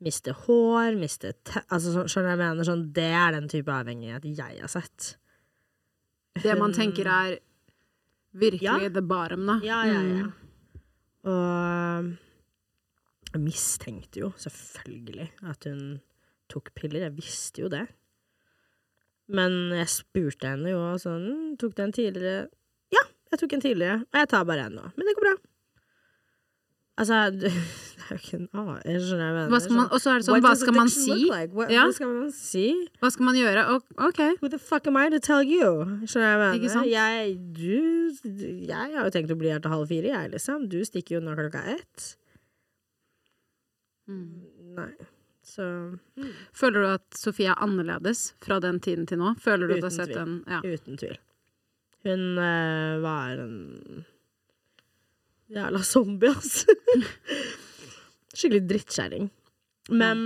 [0.00, 1.60] Mister hår, mister te...
[1.68, 2.64] Altså, så- skjønner du hva jeg mener?
[2.70, 5.16] Sånn, det er den type avhengighet jeg har sett.
[6.40, 7.34] Det man tenker er
[8.34, 8.88] virkelig Ja.
[8.90, 9.58] the bottom, da.
[9.64, 10.26] Ja, ja, ja.
[10.26, 10.32] Mm.
[11.30, 12.16] Og
[13.32, 16.00] jeg mistenkte jo selvfølgelig at hun
[16.48, 17.00] tok piller.
[17.08, 17.86] Jeg visste jo det.
[19.28, 22.48] Men jeg spurte henne jo sånn «Mm, Tok du en tidligere?
[22.90, 24.00] Ja, jeg tok en tidligere.
[24.02, 24.88] Og jeg tar bare en nå.
[24.96, 25.36] Men det går bra.
[26.98, 27.20] Altså,
[28.14, 29.48] er ikke Jeg skjønner hva jeg mener.
[29.52, 31.16] Hva skal man, og så er det sånn, hva skal man si?
[31.28, 31.52] like?
[31.56, 31.84] Hva, Ja.
[31.86, 32.64] hva skal man si?
[33.00, 33.66] Hva skal man gjøre?
[34.08, 34.20] OK.
[34.40, 35.84] Who the fuck am I to tell you?
[36.04, 36.88] Skjønner jeg hva jeg mener?
[36.90, 37.76] Jeg, du,
[38.70, 40.68] jeg har jo tenkt å bli her til halv fire, jeg, liksom.
[40.72, 42.10] Du stikker jo nå klokka ett.
[44.10, 44.92] Nei.
[45.50, 45.64] Så
[46.54, 49.34] Føler du at Sofie er annerledes fra den tiden til nå?
[49.42, 50.22] Føler du at du har sett tvil.
[50.22, 50.60] en ja.
[50.62, 51.18] uten tvil.
[52.06, 54.04] Hun øh, var en
[55.50, 56.74] jævla zombie, altså.
[58.40, 59.28] Skikkelig drittkjerring.
[59.92, 60.24] Men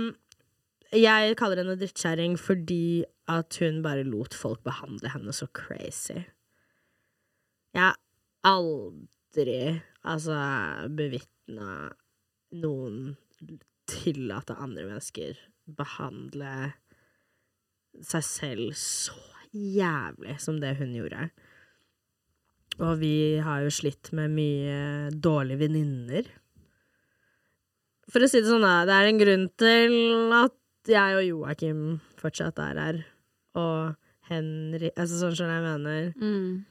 [0.95, 6.21] jeg kaller henne drittkjerring fordi at hun bare lot folk behandle henne så crazy.
[7.75, 7.97] Jeg har
[8.47, 10.37] aldri, altså,
[10.95, 11.89] bevitna
[12.55, 13.17] noen
[13.89, 15.37] tillate andre mennesker
[15.77, 16.53] behandle
[18.05, 19.17] seg selv så
[19.55, 21.29] jævlig som det hun gjorde.
[22.83, 24.79] Og vi har jo slitt med mye
[25.11, 26.27] dårlige venninner.
[28.11, 29.95] For å si det sånn, det er en grunn til
[30.37, 30.55] at
[30.91, 31.81] jeg og Joakim
[32.21, 33.01] fortsatt er her,
[33.57, 33.95] og
[34.29, 36.07] Henry Altså sånn som jeg mener.
[36.17, 36.65] Mm.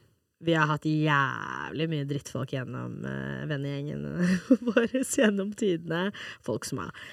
[0.45, 4.27] Vi har hatt jævlig mye drittfolk gjennom uh, vennegjengene
[4.69, 6.09] våre gjennom tidene.
[6.45, 7.05] Folk som har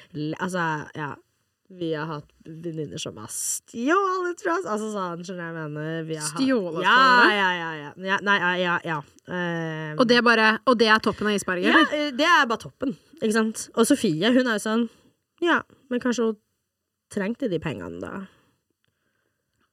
[0.41, 0.65] Altså,
[0.97, 1.13] ja.
[1.71, 4.65] Vi har hatt venninner som har stjålet fra oss.
[4.67, 6.01] Altså sånn, skjønner jeg mener.
[6.03, 7.37] Vi har Stjålet ja, fra dere?
[7.37, 7.91] Ja, ja, ja.
[8.09, 8.17] ja.
[8.27, 8.73] Nei, ja, ja.
[8.89, 8.97] ja.
[9.31, 11.69] Eh, Og det, er bare, og det er toppen av isberget?
[11.69, 12.09] ja, eller?
[12.09, 13.63] eh, det er bare toppen, ikke sant?
[13.79, 14.83] Og Sofie, hun er jo sånn
[15.45, 16.37] Ja, men kanskje hun
[17.11, 18.25] trengte de pengene, da.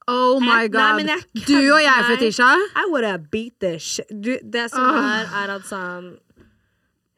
[0.08, 1.02] Oh my Nei, god.
[1.02, 2.06] men jeg du og jeg.
[2.12, 2.46] Fetisha.
[2.78, 5.02] I would have beat the shit du, Det som oh.
[5.18, 6.14] er, er at sånn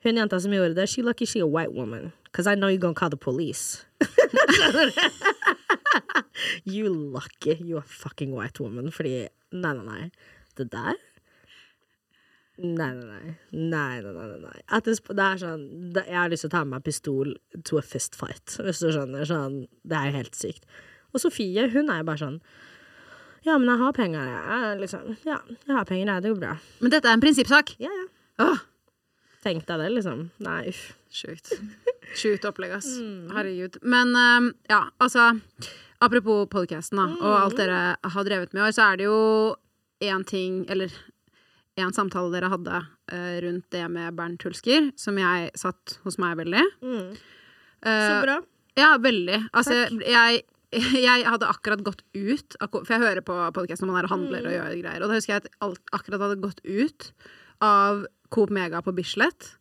[0.03, 2.13] Hun jenta som gjorde det, she lucky she a white woman.
[2.33, 3.85] Cause I know you're gonna call the police.
[6.65, 8.91] You lucky you a fucking white woman.
[8.95, 10.11] Fordi Nei, nei, nei.
[10.57, 10.95] Det der
[12.61, 13.35] Nei, nei, nei.
[13.53, 14.61] Nei, nei, nei, nei.
[14.69, 15.63] At det, det er sånn
[15.97, 17.31] det, Jeg har lyst til å ta med meg pistol
[17.65, 19.25] to a fist fight, hvis du skjønner.
[19.29, 20.67] Sånn, det er jo helt sykt.
[21.15, 22.37] Og Sofie, hun er jo bare sånn
[23.47, 24.43] Ja, men jeg har penger, jeg.
[24.53, 24.77] jeg.
[24.85, 25.05] Liksom.
[25.25, 26.23] Ja, jeg har penger, jeg.
[26.27, 26.55] Det går bra.
[26.85, 27.73] Men dette er en prinsippsak.
[27.81, 28.07] Ja, ja.
[28.45, 28.61] Åh,
[29.41, 30.27] Tenk deg det, liksom.
[30.45, 30.91] Nei, uff.
[31.11, 31.49] Sjukt.
[32.17, 32.89] Sjukt opplegg, ass.
[32.99, 33.31] Mm.
[33.37, 33.77] Herregud.
[33.83, 35.41] Men um, ja, altså
[36.01, 37.19] Apropos podcasten mm.
[37.21, 37.59] og alt Mm.
[37.61, 37.81] dere
[38.15, 39.57] har drevet med i år, så er det jo
[40.01, 40.91] én ting, eller
[41.77, 42.79] en samtale dere hadde
[43.13, 46.65] uh, rundt det med Bernt Hulsker, som jeg satt hos meg veldig.
[46.83, 47.11] Mm.
[47.17, 48.39] Så Eh, bra.
[48.77, 49.39] Ja, veldig.
[49.57, 50.43] Altså, jeg,
[51.07, 54.41] jeg hadde akkurat gått ut For jeg hører på podkasten når man er og handler
[54.41, 54.47] Mm.
[54.49, 55.03] og gjør greier.
[55.03, 57.13] Og da husker jeg at alt akkurat hadde gått ut
[57.65, 59.55] av Coop Mega på Bislett.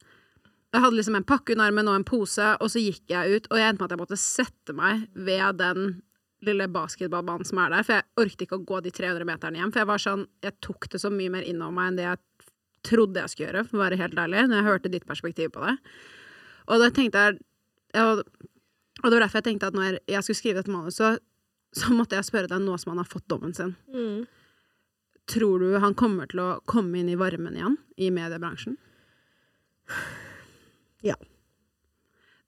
[0.70, 3.50] Jeg hadde liksom en pakke under armen og en pose, og så gikk jeg ut.
[3.50, 5.88] Og jeg endte med at jeg måtte sette meg ved den
[6.46, 7.88] lille basketballbanen som er der.
[7.88, 9.74] For jeg orket ikke å gå de 300 meterne hjem.
[9.74, 12.22] For jeg var sånn Jeg tok det så mye mer innover meg enn det jeg
[12.90, 15.66] trodde jeg skulle gjøre, for å være helt ærlig, når jeg hørte ditt perspektiv på
[15.66, 15.74] det.
[16.70, 17.42] Og da tenkte jeg
[19.04, 21.96] og det var derfor jeg tenkte at når jeg skulle skrive dette manuset, så, så
[21.96, 23.76] måtte jeg spørre deg nå som han har fått dommen sin.
[23.94, 24.28] Mm.
[25.30, 28.76] Tror du han kommer til å komme inn i varmen igjen i mediebransjen?
[31.06, 31.16] Ja.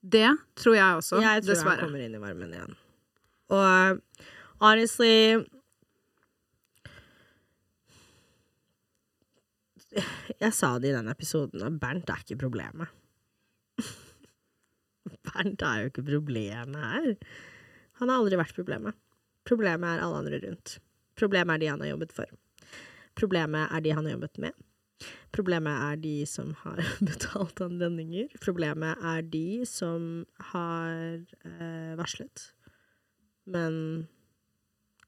[0.02, 1.78] Det tror jeg også, jeg tror dessverre.
[1.78, 2.78] han kommer inn i varmen igjen.
[3.52, 4.00] Og
[4.62, 5.44] honestly
[9.92, 12.88] Jeg sa det i den episoden, og Bernt er ikke problemet.
[15.28, 17.10] Bernt er jo ikke problemet her.
[18.00, 18.96] Han har aldri vært problemet.
[19.44, 20.78] Problemet er alle andre rundt.
[21.18, 22.32] Problemet er de han har jobbet for.
[23.20, 24.56] Problemet er de han har jobbet med.
[25.34, 28.32] Problemet er de som har betalt anledninger.
[28.44, 32.48] Problemet er de som har eh, varslet,
[33.50, 34.06] men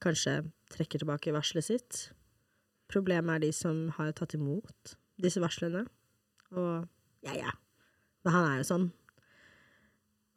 [0.05, 0.41] kanskje
[0.75, 2.01] trekker tilbake varselet sitt.
[2.91, 5.85] Problemet er de som har tatt imot disse varslene.
[6.55, 6.85] Og
[7.25, 7.55] ja, ja.
[8.25, 8.89] Men han er jo sånn.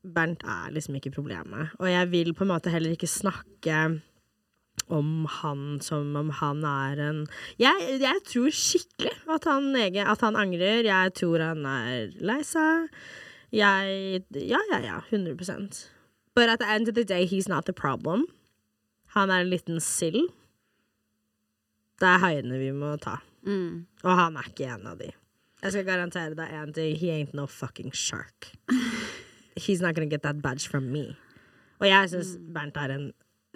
[0.07, 1.73] Bernt er liksom ikke problemet.
[1.81, 3.79] Og jeg vil på en måte heller ikke snakke
[4.93, 7.19] om han som om han er en
[7.59, 10.87] Jeg, jeg tror skikkelig at han, at han angrer.
[10.87, 12.87] Jeg tror han er lei seg.
[13.51, 15.01] Jeg Ja, ja, ja.
[15.11, 15.87] 100%
[16.35, 18.27] But at the end of the day, he's not the problem.
[19.15, 20.29] Han er en liten sild.
[21.97, 23.17] Det er haiene vi må ta.
[23.47, 23.87] Mm.
[24.03, 25.09] Og han er ikke en av de.
[25.63, 26.93] Jeg skal garantere deg én ting.
[26.99, 28.51] He ain't no fucking shark.
[29.57, 31.15] He's not gonna get that badge from me.
[31.79, 33.07] Og jeg syns Bernt er en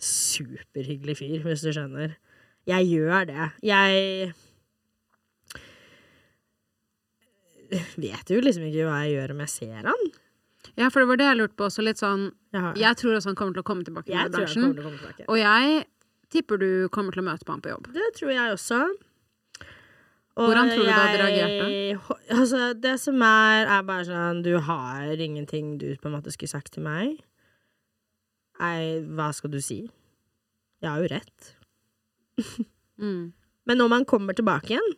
[0.02, 2.16] superhyggelig fyr, hvis du skjønner.
[2.70, 3.50] Jeg gjør det.
[3.66, 4.34] Jeg
[8.02, 10.10] vet jo liksom ikke hva jeg gjør om jeg ser han.
[10.78, 13.32] Ja, for det var det jeg lurte på også, litt sånn Jeg, Jeg tror også
[13.32, 15.26] han kommer til å komme tilbake jeg til å komme tilbake.
[15.28, 15.86] Og jeg
[16.32, 17.90] tipper du kommer til å møte på han på jobb.
[17.96, 18.82] Det tror jeg også.
[20.40, 21.98] Og Hvordan tror du du hadde jeg-
[22.32, 26.48] Altså, det som er, er bare sånn Du har ingenting du på en måte skulle
[26.50, 27.20] sagt til meg.
[28.62, 29.82] Nei, hva skal du si?
[30.82, 31.56] Jeg har jo rett.
[33.02, 33.32] Mm.
[33.66, 34.92] Men når man kommer tilbake igjen,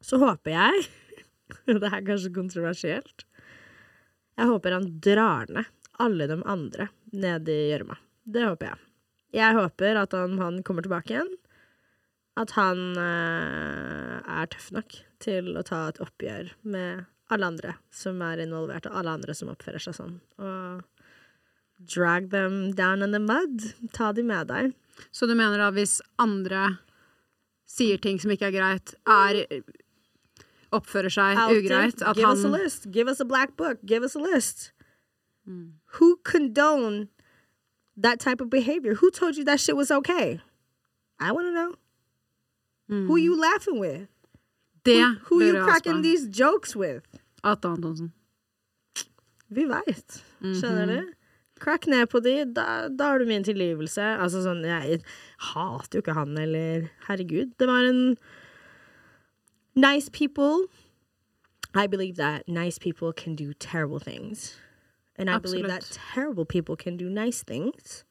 [0.00, 0.86] så håper jeg
[1.66, 3.26] Det er kanskje kontroversielt.
[4.40, 5.68] Jeg håper han drar ned
[6.00, 7.98] alle de andre ned i gjørma.
[8.24, 8.80] Det håper jeg.
[9.36, 11.34] Jeg håper at han, han kommer tilbake igjen.
[12.40, 18.22] At han øh, er tøff nok til å ta et oppgjør med alle andre som
[18.24, 20.16] er involvert, og alle andre som oppfører seg sånn.
[20.40, 20.99] Og
[21.86, 23.74] drag them down in the mud.
[23.92, 24.74] Ta de med deg.
[25.12, 26.78] Så du mener da hvis andre
[27.66, 29.62] sier ting som ikke er greit, er
[30.70, 32.90] Oppfører seg out ugreit, at Give us a list.
[32.92, 33.78] Give us a black book.
[33.86, 34.72] Give us a list.
[35.98, 37.08] Who condone
[37.96, 38.94] that type of behavior?
[38.94, 40.40] Who told you that shit was okay?
[41.18, 41.74] I want to know.
[43.06, 44.08] Who you laughing with?
[44.84, 47.02] Det Who who you cracking these jokes with?
[47.44, 48.12] Atte Antonsen.
[49.48, 50.22] Vi veit.
[50.40, 51.12] Skjønner du?
[51.60, 54.00] Crack ned på de, da, da har du min tilgivelse.
[54.00, 55.00] Altså sånn, jeg
[55.52, 57.52] hater jo ikke han, eller Herregud.
[57.60, 58.16] Det var en
[59.76, 60.66] nice people,
[61.74, 64.56] I believe that nice people can do terrible things.
[65.16, 68.04] And I believe that terrible people can do nice things.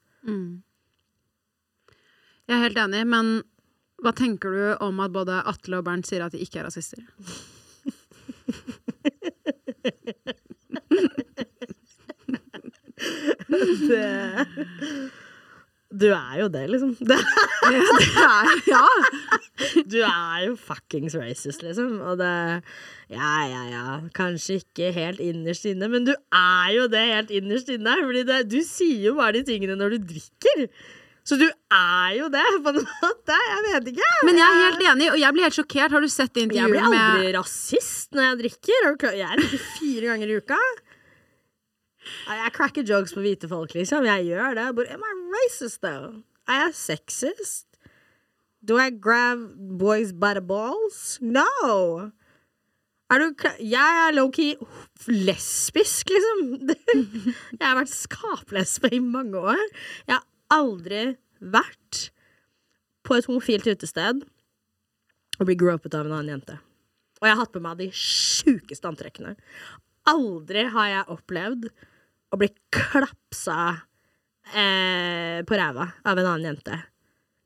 [2.48, 3.42] Jeg er helt enig, men
[4.02, 7.02] hva tenker du om at både Atle og Bernt sier at de ikke er rasister?
[13.60, 14.48] Det,
[16.02, 16.94] du er jo det, liksom.
[17.10, 17.18] Det,
[18.74, 18.86] ja.
[19.86, 22.00] du er jo fuckings racist, liksom.
[22.02, 22.32] Og det
[23.10, 23.98] Ja, ja, ja.
[24.16, 27.98] Kanskje ikke helt innerst inne, men du er jo det helt innerst inne.
[28.06, 30.70] Fordi det, du sier jo bare de tingene når du drikker.
[31.30, 33.36] Så du er jo det, på en måte.
[33.38, 34.12] Jeg vet ikke.
[34.26, 35.94] Men jeg er helt enig, og jeg blir helt sjokkert.
[35.94, 38.80] Har du sett det Jeg blir aldri med rasist når jeg drikker.
[38.88, 39.12] Er ikke?
[39.20, 40.62] Jeg drikker fire ganger i uka.
[42.28, 44.06] Jeg cracker jokes på hvite folk, liksom.
[44.08, 44.68] Jeg gjør det.
[44.76, 46.22] But am I racist, though?
[46.50, 47.66] Er jeg sexist?
[48.66, 51.20] Do I grab boys by the balls?
[51.22, 52.12] No!
[53.10, 54.56] Er du Jeg er low-key
[55.08, 56.70] lesbisk, liksom.
[57.60, 59.64] Jeg har vært skaplesbe i mange år.
[60.08, 62.10] Jeg har aldri vært
[63.06, 64.26] på et homofilt utested
[65.40, 66.58] og blitt gropet av en annen jente.
[67.20, 69.36] Og jeg har hatt på meg de sjukeste antrekkene.
[70.10, 71.70] Aldri har jeg opplevd
[72.30, 73.60] å bli klapsa
[74.54, 76.80] eh, på ræva av en annen jente.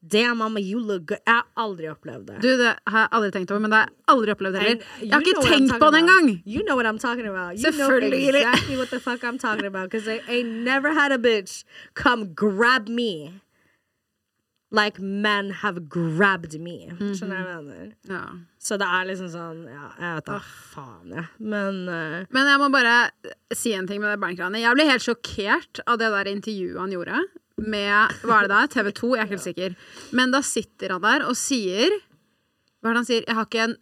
[0.06, 1.20] Damn, mama, you look good.
[1.26, 2.40] Jeg har aldri opplevd det.
[2.44, 4.82] Du, det har jeg aldri tenkt over, men det har jeg aldri opplevd heller.
[5.00, 6.28] Jeg har ikke tenkt på det engang!
[6.44, 7.56] You know what I'm talking about.
[7.56, 9.90] You know exactly what the fuck I'm talking about.
[9.90, 13.40] Because I ain't never had a bitch come grab me
[14.74, 16.90] like men have grabbed me.
[16.98, 17.92] Skjønner du hva jeg mener?
[18.10, 18.24] Ja.
[18.64, 20.40] Så det er liksom sånn Ja, jeg vet da
[20.74, 21.28] faen, jeg.
[21.54, 22.98] Men uh, Men jeg må bare
[23.54, 24.64] si en ting med det Bernt-greiene.
[24.64, 27.22] Jeg ble helt sjokkert av det der intervjuet han gjorde
[27.62, 28.74] med Hva er det der?
[28.74, 29.14] TV 2?
[29.14, 29.80] Jeg er ikke helt sikker.
[30.18, 31.94] Men da sitter han der og sier
[32.82, 33.28] Hva er det han sier?
[33.28, 33.80] Jeg har ikke en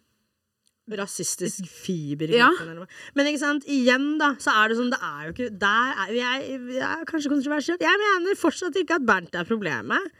[0.98, 2.82] rasistisk fiber i kroppen.
[2.82, 2.86] Ja.
[3.16, 6.12] Men ikke sant, igjen, da, så er det sånn Det er jo ikke Der er
[6.16, 7.84] jeg, jeg er kanskje kontroversielt.
[7.86, 10.10] Jeg mener fortsatt ikke at Bernt er problemet.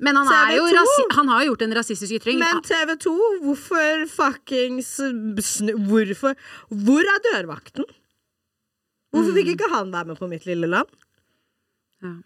[0.00, 0.64] Men han, er jo
[1.12, 2.38] han har jo gjort en rasistisk ytring.
[2.40, 3.12] Men TV 2,
[3.44, 4.94] hvorfor fuckings.
[5.90, 6.34] Hvorfor
[6.86, 7.86] Hvor er dørvakten?
[9.14, 10.88] Hvorfor fikk ikke han være med på mitt lille land?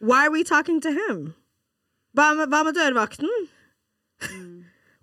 [0.00, 1.34] Why are we talking to him?
[2.16, 3.28] Hva med, hva med dørvakten?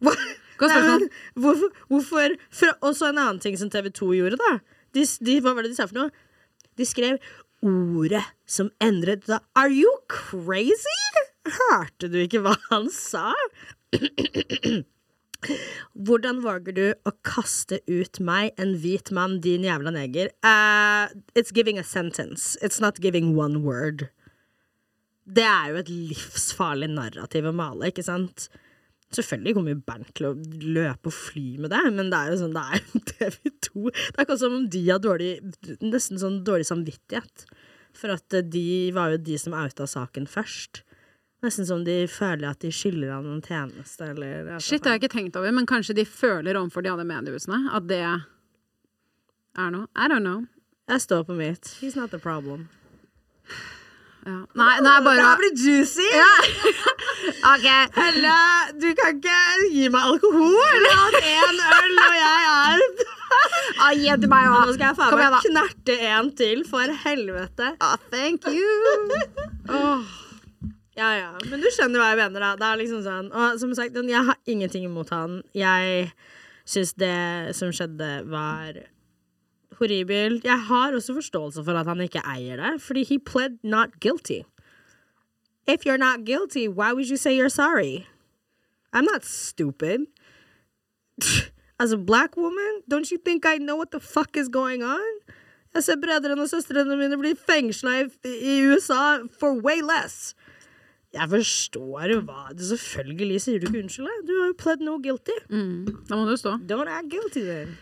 [0.03, 0.15] Hva?
[0.55, 4.53] Godt Nei, hvorfor, hvorfor for, Og så en annen ting som TV 2 gjorde, da.
[4.95, 6.11] De, de, hva var det de sa for noe?
[6.79, 7.19] De skrev
[7.65, 9.41] ordet som endret da.
[9.57, 11.01] Are you crazy?
[11.45, 13.33] Hørte du ikke hva han sa?
[15.93, 20.31] Hvordan våger du å kaste ut meg, en hvit mann, din jævla neger?
[20.45, 22.57] Uh, it's giving a sentence.
[22.61, 24.09] It's not giving one word.
[25.25, 28.47] Det er jo et livsfarlig narrativ å male, ikke sant?
[29.13, 30.33] Selvfølgelig kommer jo Bernt til å
[30.65, 34.15] løpe og fly med det, men det er jo sånn, det er jo TV2 Det
[34.15, 35.31] er akkurat som om de har dårlig,
[35.83, 37.45] nesten sånn dårlig samvittighet.
[37.95, 38.65] For at de
[38.95, 40.81] var jo de som outa saken først.
[41.45, 45.05] Nesten som de føler at de skylder han en tjeneste, eller Shit, det har jeg
[45.05, 49.87] ikke tenkt over, men kanskje de føler overfor de andre mediehusene at det er noe.
[49.95, 50.43] I don't know.
[50.89, 51.77] Jeg står på mitt.
[51.81, 52.67] He's not the problem.
[54.25, 54.39] Ja.
[54.57, 56.07] Nei, det er bare Det her blir juicy!
[57.51, 57.65] Ok.
[57.93, 58.37] Helle,
[58.81, 59.37] du kan ikke
[59.69, 60.87] gi meg alkohol!
[60.97, 62.85] Hatt én øl, og jeg er
[63.85, 67.73] Ah, gi til meg Nå skal jeg faen meg knerte en til, for helvete.
[67.83, 69.19] Ah, thank you.
[69.75, 70.01] oh.
[70.95, 71.29] Ja, ja.
[71.51, 72.51] Men du skjønner hva jeg mener, da.
[72.57, 75.41] Det er liksom sånn Og som sagt, jeg har ingenting imot han.
[75.53, 76.09] Jeg
[76.65, 78.79] syns det som skjedde, var
[79.79, 80.43] horribelt.
[80.43, 84.41] Jeg har også forståelse for at han ikke eier det, fordi he pled not guilty.
[85.67, 88.05] If you're not guilty, why would you say you're sorry?
[88.93, 90.05] I'm not stupid.
[91.79, 95.19] As a black woman, don't you think I know what the fuck is going on?
[95.75, 100.35] Jeg ser brødrene og søstrene mine bli fengsla i, i USA for way less.
[101.15, 104.23] Jeg forstår hva du Selvfølgelig sier du ikke unnskyld.
[104.27, 105.35] Du har jo pled no guilty.
[106.09, 106.55] Da må du stå.
[106.71, 107.75] Don't act guilty then.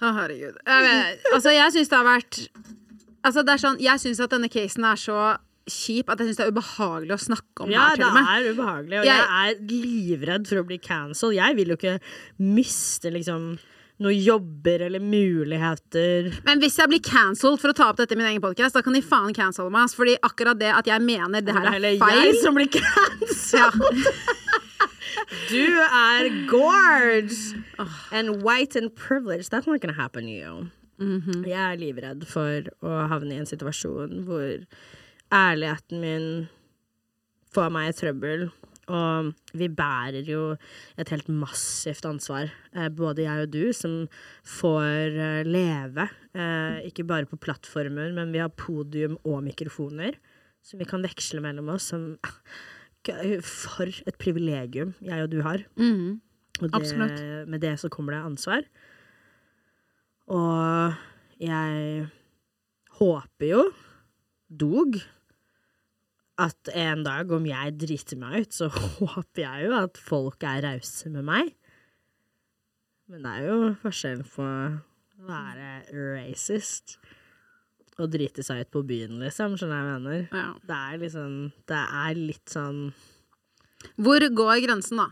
[0.00, 0.56] Å, herregud.
[0.66, 2.38] Jeg altså, jeg syns det har vært
[3.22, 5.16] Altså, det er sånn Jeg syns at denne casen er så
[5.70, 8.24] kjip at jeg syns det er ubehagelig å snakke om Ja, det og med.
[8.32, 11.34] er ubehagelig, og Jeg- jeg er livredd for å bli cancelled.
[11.36, 12.00] Jeg vil jo ikke
[12.40, 13.58] miste liksom
[14.00, 16.32] noen jobber eller muligheter.
[16.44, 18.80] Men hvis jeg blir cancelled for å ta opp dette i min egen podcast, da
[18.82, 19.92] kan de faen cancele meg.
[19.94, 22.54] Fordi akkurat det at jeg mener det her Det er er heller feil jeg som
[22.54, 23.52] blir cancelled.
[23.52, 23.70] ja.
[25.50, 27.56] Du er gorge
[28.12, 29.50] and white and privileged.
[29.50, 30.70] That's not gonna happen to you.
[31.00, 34.66] Jeg er livredd for å havne i en situasjon hvor
[35.32, 36.26] ærligheten min
[37.54, 38.50] får meg i trøbbel,
[38.90, 40.56] Og vi bærer jo
[40.98, 44.08] et helt massivt ansvar, eh, både jeg og du, som
[44.42, 46.08] får eh, leve.
[46.34, 50.18] Eh, ikke bare på plattformer, men vi har podium og mikrofoner
[50.62, 51.90] som vi kan veksle mellom oss.
[51.92, 52.16] Som,
[53.46, 55.62] for et privilegium jeg og du har.
[55.76, 56.20] Mm.
[56.60, 58.66] Og det, med det så kommer det ansvar.
[60.30, 60.92] Og
[61.40, 62.08] jeg
[63.00, 63.62] håper jo,
[64.50, 64.98] dog,
[66.40, 68.68] at en dag, om jeg driter meg ut, så
[69.00, 71.54] håper jeg jo at folk er rause med meg.
[73.10, 77.00] Men det er jo forskjellen på å være racist
[78.00, 79.56] og drite seg ut på byen, liksom.
[79.60, 80.28] Skjønner jeg mener?
[80.32, 80.50] Ja.
[80.66, 81.38] Det er liksom
[81.70, 82.84] Det er litt sånn
[83.96, 85.08] Hvor går grensen, da?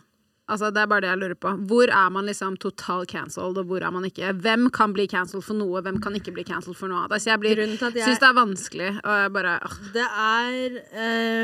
[0.49, 1.51] Altså, det er bare det jeg lurer på.
[1.68, 4.30] Hvor er man liksom total cancelled, og hvor er man ikke?
[4.41, 7.20] Hvem kan bli cancelled for noe, hvem kan ikke bli cancelled for noe annet?
[7.20, 9.76] Så jeg blir, jeg- syns det er vanskelig, og jeg bare øh.
[9.93, 10.78] Det er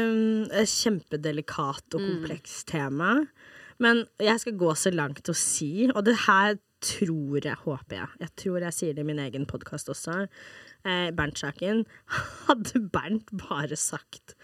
[0.09, 3.27] um, et kjempedelikat og komplekst tema.
[3.79, 7.97] Men jeg skal gå så langt Og å si, og det her tror jeg, håper
[7.97, 10.29] jeg Jeg tror jeg sier det i min egen podkast også.
[10.85, 11.85] Eh, Bernt-saken.
[12.47, 14.37] Hadde Bernt bare sagt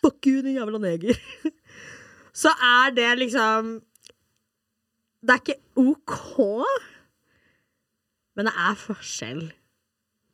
[0.00, 1.16] Fuck you, din jævla neger.
[2.42, 3.80] Så er det liksom
[5.20, 6.64] Det er ikke OK.
[8.36, 9.42] Men det er forskjell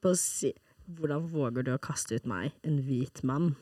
[0.02, 0.52] på å si
[0.86, 3.56] Hvordan våger du å kaste ut meg, en hvit mann?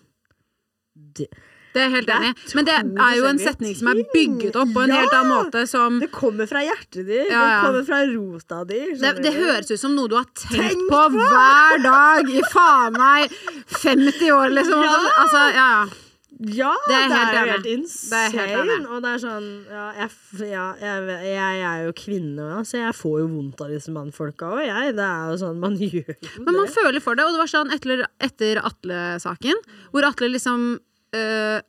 [0.94, 1.30] Det,
[1.74, 2.54] Det er jeg helt er enig i.
[2.54, 5.64] Men det er jo en setning som er bygget opp på en helt annen måte
[5.70, 7.26] som det kommer fra hjertet ditt.
[7.32, 7.48] Ja, ja.
[7.50, 8.80] Det kommer fra rota di.
[9.02, 11.26] det, det høres ut som noe du har tenkt, Tenkt på, på!
[11.34, 13.34] hver dag i faen meg
[13.82, 14.80] 50 år, liksom.
[14.86, 14.96] Ja!
[15.24, 16.00] Altså, ja, ja.
[16.44, 18.30] Ja, Det er det helt jo helt Det er insane.
[18.34, 18.86] jeg helt.
[18.90, 20.08] Og det er sånn Ja, jeg,
[20.50, 24.64] ja, jeg, jeg er jo kvinne så jeg får jo vondt av disse mannfolka òg,
[24.66, 24.96] jeg.
[24.98, 26.10] Det er jo sånn man gjør
[26.40, 26.72] Men man det.
[26.74, 29.62] føler for det, og det var sånn etter, etter Atle-saken,
[29.94, 30.66] hvor Atle liksom
[31.14, 31.62] øh,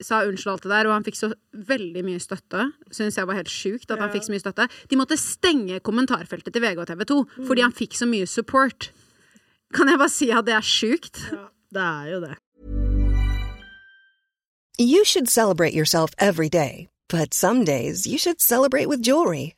[0.00, 2.68] sa unnskyld alt det der, og han fikk så veldig mye støtte.
[2.94, 4.68] Syns jeg var helt sjukt at han fikk så mye støtte.
[4.90, 8.92] De måtte stenge kommentarfeltet til VG og TV 2 fordi han fikk så mye support.
[9.74, 11.20] Kan jeg bare si at det er sjukt?
[11.32, 12.36] Ja, det er jo det.
[14.78, 19.57] You should celebrate yourself every day, but some days you should celebrate with jewelry.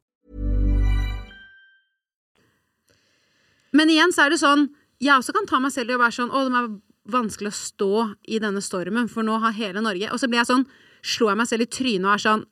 [3.73, 4.67] Men igjen så er det sånn
[5.01, 6.71] Jeg også kan ta meg selv i å være sånn Å, det er
[7.11, 7.91] vanskelig å stå
[8.29, 10.67] i denne stormen, for nå har hele Norge Og så blir jeg sånn
[11.01, 12.45] Slår jeg meg selv i trynet og er sånn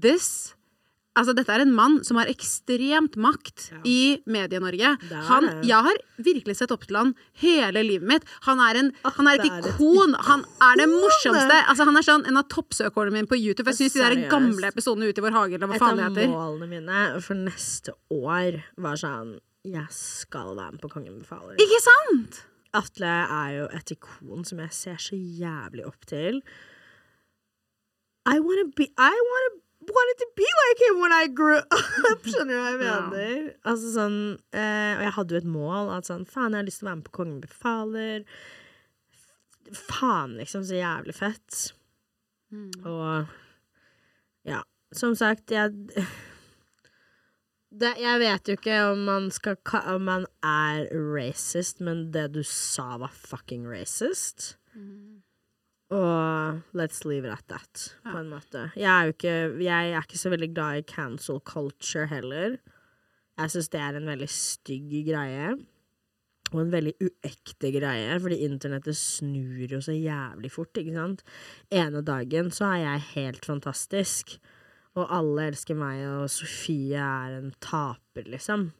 [0.00, 0.28] This
[1.12, 4.94] Altså, dette er en mann som har ekstremt makt i Medie-Norge.
[5.28, 8.24] Han- Jeg har virkelig sett opp til han hele livet mitt.
[8.46, 10.14] Han er, en, han er et ikon.
[10.24, 11.58] Han er det morsomste.
[11.68, 13.68] Altså, han er sånn en av toppsøkerne mine på YouTube.
[13.68, 16.14] Jeg syns de der gamle episodene ute i vår hage, eller hva Et faen av
[16.16, 16.32] det heter.
[16.32, 21.54] målene mine for neste år var sånn Jeg skal være med på Kongen befaler.
[21.62, 22.40] Ikke sant?
[22.74, 26.40] Atle er jo et ikon som jeg ser så jævlig opp til.
[28.26, 29.50] I wanna be I wanna,
[29.82, 32.24] wanted to be like him when I grew up!
[32.32, 32.96] Skjønner du hva jeg Ja.
[33.10, 33.48] mener?
[33.66, 34.18] Altså sånn
[34.54, 36.90] eh, Og jeg hadde jo et mål at sånn Faen, jeg har lyst til å
[36.92, 38.26] være med på Kongen befaler.
[39.72, 40.64] Faen, liksom.
[40.68, 41.60] Så jævlig fett.
[42.84, 43.30] Og
[44.48, 45.72] ja, som sagt, jeg
[47.72, 49.56] det, Jeg vet jo ikke om man skal
[49.94, 54.56] Om man er racist, men det du sa var fucking racist.
[55.92, 58.70] Og let's leave it at that, på en måte.
[58.76, 62.56] Jeg er jo ikke Jeg er ikke så veldig glad i cancel culture heller.
[63.38, 65.52] Jeg syns det er en veldig stygg greie.
[66.52, 71.22] Og en veldig uekte greie, fordi internettet snur jo så jævlig fort, ikke sant.
[71.72, 74.36] Ene dagen så er jeg helt fantastisk,
[74.98, 78.70] og alle elsker meg, og Sofie er en taper, liksom.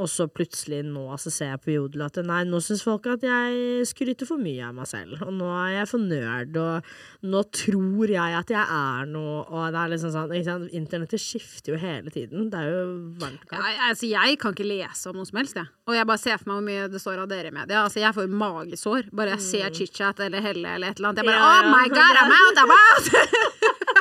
[0.00, 3.20] Og så plutselig nå så ser jeg på Jodel at nei, nå syns folk at
[3.26, 5.18] jeg skryter for mye av meg selv.
[5.26, 9.66] Og nå er jeg for nerd, og nå tror jeg at jeg er noe, og
[9.74, 10.72] det er liksom sånn ikke sant?
[10.80, 12.48] Internettet skifter jo hele tiden.
[12.48, 12.80] Det er jo
[13.20, 13.44] kaldt.
[13.52, 15.68] Jeg, altså, jeg kan ikke lese om noe som helst, jeg.
[15.90, 17.84] Og jeg bare ser for meg hvor mye det står av dere i media.
[17.84, 19.12] Altså, jeg får magesår.
[19.20, 21.20] Bare jeg ser chit-chat eller Helle eller et eller annet.
[21.20, 21.44] Jeg bare Mm.
[21.44, 21.60] Ja, ja.
[21.60, 23.96] Oh my god, I'm out, I'm out!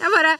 [0.00, 0.34] jeg bare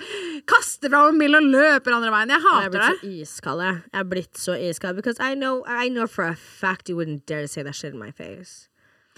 [0.48, 2.34] kaster fra mobilen og løper andre veien.
[2.34, 3.80] Jeg Jeg er blitt så iskald, jeg.
[3.92, 4.96] Jeg er blitt så iskald.
[5.00, 7.92] Because I know, I know for a fact you wouldn't dare to say that shit
[7.92, 8.68] in my face.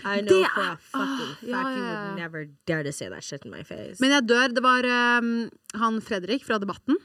[0.04, 1.76] I know Det for a fucking fact ja, ja.
[1.76, 3.96] you would never dare to say that shit in my face.
[4.00, 4.52] Men jeg dør.
[4.52, 4.84] Det var
[5.18, 5.30] um,
[5.74, 6.98] han Fredrik fra Debatten.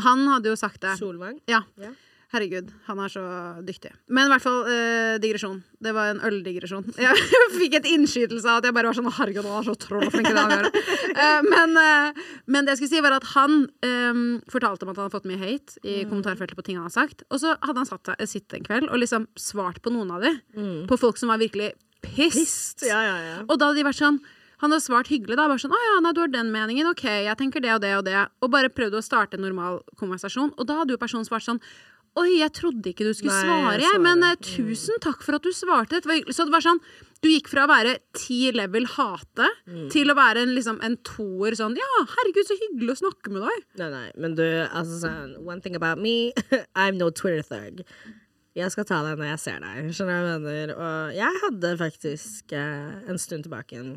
[0.00, 0.96] Han hadde jo sagt det.
[0.98, 1.40] Solvang?
[1.48, 1.62] Ja.
[1.80, 1.92] Ja.
[2.30, 3.22] Herregud, han er så
[3.66, 3.90] dyktig.
[4.06, 5.56] Men i hvert fall eh, digresjon.
[5.82, 6.86] Det var en øldigresjon.
[7.02, 10.06] Jeg fikk et innskytelse av at jeg bare var sånn Herregud, han er så troll
[10.06, 10.70] og flink til det han gjør.
[11.10, 14.22] Eh, men, eh, men det jeg skulle si, var at han eh,
[14.52, 17.26] fortalte om at han hadde fått mye hate i kommentarfeltet på ting han hadde sagt.
[17.34, 20.36] Og så hadde han satt, sittet en kveld og liksom svart på noen av de.
[20.90, 21.72] På folk som var virkelig
[22.06, 22.86] pissed.
[22.86, 23.40] Ja, ja, ja.
[23.48, 24.22] Og da hadde de vært sånn
[24.60, 25.48] han hadde svart hyggelig, da.
[25.48, 26.90] Bare sånn 'Å ja, nei, du har den meningen.
[26.90, 29.80] Ok, jeg tenker det og det og det.' Og bare prøvde å starte en normal
[29.96, 30.52] konversasjon.
[30.58, 31.60] Og da hadde jo personen svart sånn
[32.18, 35.46] 'Oi, jeg trodde ikke du skulle Nei, svare, jeg men eh, tusen takk for at
[35.46, 36.82] du svarte.' Så det var sånn
[37.22, 39.46] Du gikk fra å være ti level hate
[39.92, 43.46] til å være en, liksom, en toer sånn 'Ja, herregud, så hyggelig å snakke med
[43.46, 43.66] deg'.
[43.82, 46.32] Nei, nei, men du, altså sånn One thing about me,
[46.74, 47.84] I'm no Twitter thug.
[48.58, 49.92] Jeg skal ta deg når jeg ser deg.
[49.94, 50.72] Skjønner du hva jeg mener?
[50.74, 53.92] Og jeg hadde faktisk eh, en stund tilbake en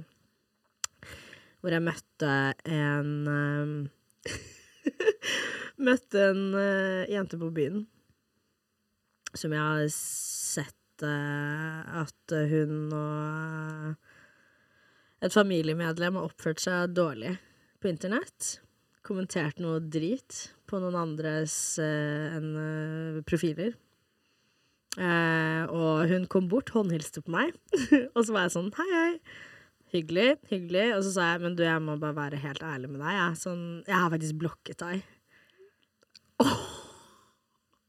[1.63, 2.29] hvor jeg møtte
[2.67, 3.75] en um,
[5.87, 7.85] Møtte en uh, jente på byen
[9.37, 13.95] som jeg har sett uh, at hun og
[15.23, 17.37] et familiemedlem har oppført seg dårlig
[17.81, 18.57] på internett.
[19.03, 23.73] Kommentert noe drit på noen andres uh, enn, uh, profiler.
[24.93, 27.55] Eh, og hun kom bort, håndhilste på meg,
[28.13, 29.13] og så var jeg sånn hei, hei.
[29.93, 30.85] Hyggelig, hyggelig.
[30.97, 33.17] Og så sa jeg men du, jeg må bare være helt ærlig med deg.
[33.17, 35.03] Jeg, sånn, jeg har faktisk blokket deg.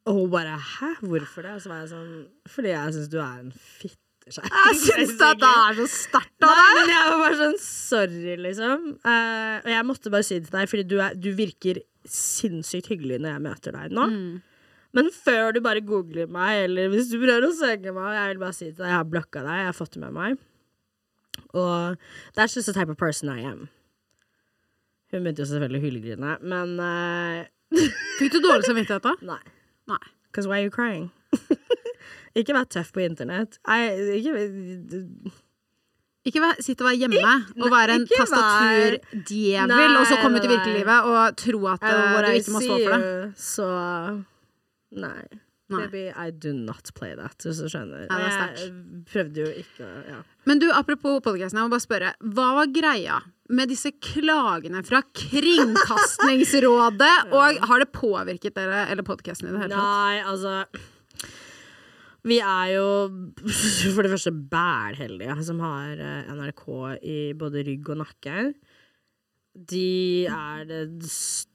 [0.04, 1.52] Og hun bare hæ, hvorfor det?
[1.56, 2.16] Og så var jeg sånn
[2.52, 4.48] fordi jeg syns du er en fitteskjegg.
[4.52, 6.72] Jeg syns at det er så sterkt av deg!
[6.78, 8.88] men jeg var bare sånn sorry, liksom.
[9.00, 12.90] Uh, og jeg måtte bare si det til deg, fordi du, er, du virker sinnssykt
[12.92, 14.08] hyggelig når jeg møter deg nå.
[14.94, 18.42] Men før du bare googler meg, eller hvis du prøver å søke meg, jeg vil
[18.44, 20.36] bare si til deg, jeg har blokka deg, jeg har fått det med meg.
[21.56, 21.96] Og
[22.36, 23.66] that's just the type of person I am.
[25.10, 27.42] Hun begynte jo selvfølgelig å hylgrine, men uh...
[28.20, 29.16] Fikk du dårlig samvittighet da?
[29.32, 29.42] Nei.
[29.90, 30.02] Nei.
[30.30, 31.10] Because why are you crying?
[32.38, 33.58] ikke vær tøff på internett.
[33.68, 34.32] I, ikke,
[36.24, 40.52] Ikke vær, sitte og være hjemme og være en tastaturdjevel, og så komme ut i
[40.54, 43.24] Nei, og tro at what du ikke må stå for det.
[43.36, 43.68] Så
[44.94, 45.24] Nei.
[45.72, 45.86] Nei.
[45.86, 48.04] Baby, I do not play that, hvis du skjønner.
[48.08, 48.72] Ja, jeg
[49.08, 50.18] prøvde jo ikke ja.
[50.44, 52.10] Men du, apropos podcasten, jeg må bare spørre.
[52.20, 53.20] Hva var greia
[53.52, 57.16] med disse klagene fra Kringkastingsrådet?
[57.36, 59.84] Og har det påvirket dere eller podcasten i det hele tatt?
[59.84, 60.64] Nei, altså
[62.24, 62.86] Vi er jo
[63.96, 66.64] for det første bælheldige som har eh, NRK
[67.04, 68.34] i både rygg og nakke.
[69.54, 71.53] De er det største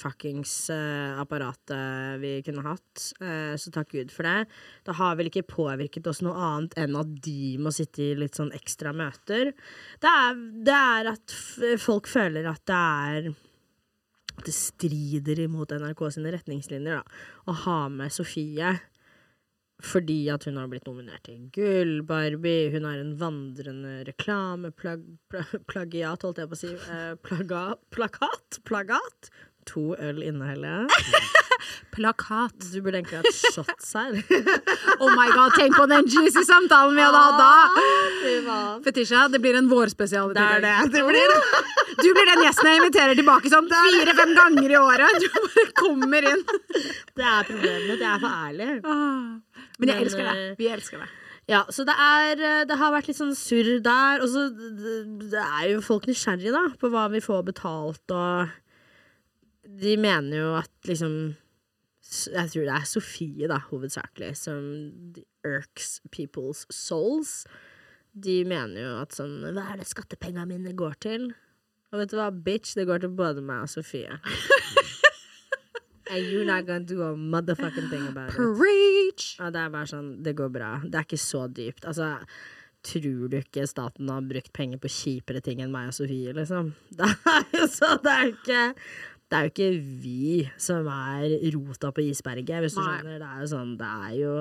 [0.00, 4.46] fuckings uh, apparatet vi kunne hatt, Uh, så takk Gud for det.
[4.86, 8.36] Det har vel ikke påvirket oss noe annet enn at de må sitte i litt
[8.38, 9.52] sånn ekstra møter.
[10.02, 11.34] Det er, det er at
[11.82, 13.28] folk føler at det er
[14.34, 18.74] at det strider imot NRK sine retningslinjer da, å ha med Sofie.
[19.82, 22.70] Fordi at hun har blitt nominert til Gull-Barbie.
[22.72, 26.72] Hun er en vandrende reklameplagiat, holdt jeg på å si.
[26.94, 27.62] Eh, plaga,
[27.94, 28.48] plakat?
[28.68, 29.18] Plagat?
[29.70, 30.74] To øl inne, Helle.
[31.94, 32.58] Plakat.
[32.72, 34.12] Du burde egentlig hatt shots her.
[35.02, 37.66] Oh my god, tenk på den juicy samtalen vi hadde hatt da!
[38.84, 40.30] Fetisha, det blir en vårspesial.
[40.30, 40.76] i Det er det.
[40.94, 41.02] Det.
[42.04, 45.10] Du blir den gjesten jeg inviterer tilbake sånn fire-fem ganger i året.
[45.22, 46.42] Du bare kommer inn.
[47.14, 47.98] Det er problemet.
[47.98, 48.68] Jeg er for ærlig.
[49.78, 50.34] Men jeg elsker det.
[50.50, 51.08] eh, Vi elsker det.
[51.50, 54.22] Ja, så det er eh, Det har vært litt sånn surr der.
[54.24, 54.44] Og så
[55.42, 58.48] er jo folk nysgjerrige, da, på hva vi får betalt, og
[59.84, 61.14] De mener jo at liksom
[62.04, 64.62] Jeg tror det er Sofie, da, hovedsakelig, som
[65.44, 67.44] irks people's souls.
[68.14, 71.32] De mener jo at sånn Hva er det skattepengene mine går til?
[71.92, 74.16] Og vet du hva, bitch, det går til både meg og Sofie.
[76.14, 78.36] And you're not gonna do a motherfucking thing about it.
[78.38, 79.34] Preach!
[79.40, 80.76] Ja, det er bare sånn, det går bra.
[80.84, 81.88] Det er ikke så dypt.
[81.90, 82.12] Altså,
[82.84, 86.70] tror du ikke staten har brukt penger på kjipere ting enn meg og Sofie, liksom?
[86.98, 88.62] Det er jo så, det er jo ikke
[89.32, 89.68] det er jo ikke
[90.04, 90.26] vi
[90.60, 92.90] som er rota på isberget, hvis du Nei.
[93.00, 93.16] skjønner.
[93.18, 94.34] Det er jo sånn, det er jo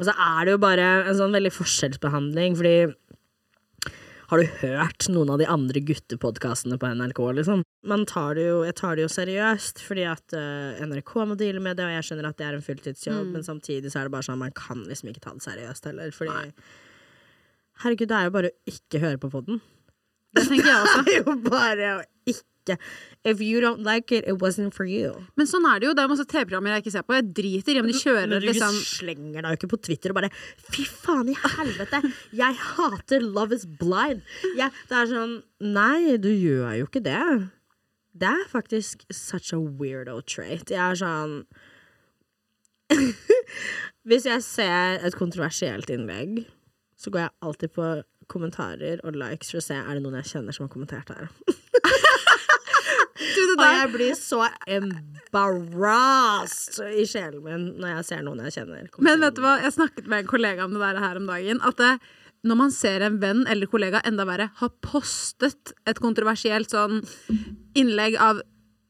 [0.00, 2.74] Og så er det jo bare en sånn veldig forskjellsbehandling, fordi
[4.32, 7.64] har du hørt noen av de andre guttepodkastene på NRK, liksom?
[7.84, 11.60] Man tar det jo, jeg tar det jo seriøst, fordi at uh, NRK må deale
[11.60, 14.14] med det, og jeg skjønner at det er en fulltidsjobb, men samtidig så er det
[14.14, 16.54] bare sånn man kan liksom ikke ta det seriøst heller, fordi
[17.82, 19.60] Herregud, det er jo bare å ikke høre på podden.
[20.32, 21.02] Det tenker jeg også.
[21.08, 22.51] Det er jo bare å ikke
[23.24, 25.14] If you don't like it, it wasn't for you.
[25.36, 25.94] Men sånn er det jo.
[25.98, 27.16] Det er masse TV-programmer jeg ikke ser på.
[27.18, 30.14] Jeg driter i om de kjører Men du liksom slenger deg jo ikke på Twitter
[30.14, 30.30] og bare
[30.62, 32.02] Fy faen i helvete!
[32.38, 34.22] Jeg hater Love is blind!
[34.58, 37.26] Jeg, det er sånn Nei, du gjør jo ikke det.
[38.18, 40.70] Det er faktisk such a weirdo trait.
[40.70, 41.42] Jeg er sånn
[44.08, 46.42] Hvis jeg ser et kontroversielt innlegg,
[46.98, 47.92] så går jeg alltid på
[48.30, 51.30] kommentarer og likes for å se er det noen jeg kjenner som har kommentert her.
[53.12, 58.82] Og jeg blir så embarrassed i sjelen min når jeg ser noen jeg kjenner.
[59.04, 61.58] Men vet du hva, jeg snakket med en kollega om det der her om dagen.
[61.66, 61.92] At det,
[62.48, 66.94] når man ser en venn eller kollega, enda verre, har postet et kontroversielt sånn
[67.78, 68.34] innlegg av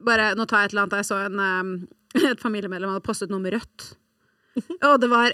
[0.02, 1.00] bare, Nå tar jeg et eller annet.
[1.02, 1.72] Jeg så en, um,
[2.32, 3.78] et familiemedlem hadde postet noe med rødt.
[4.90, 5.28] Og det var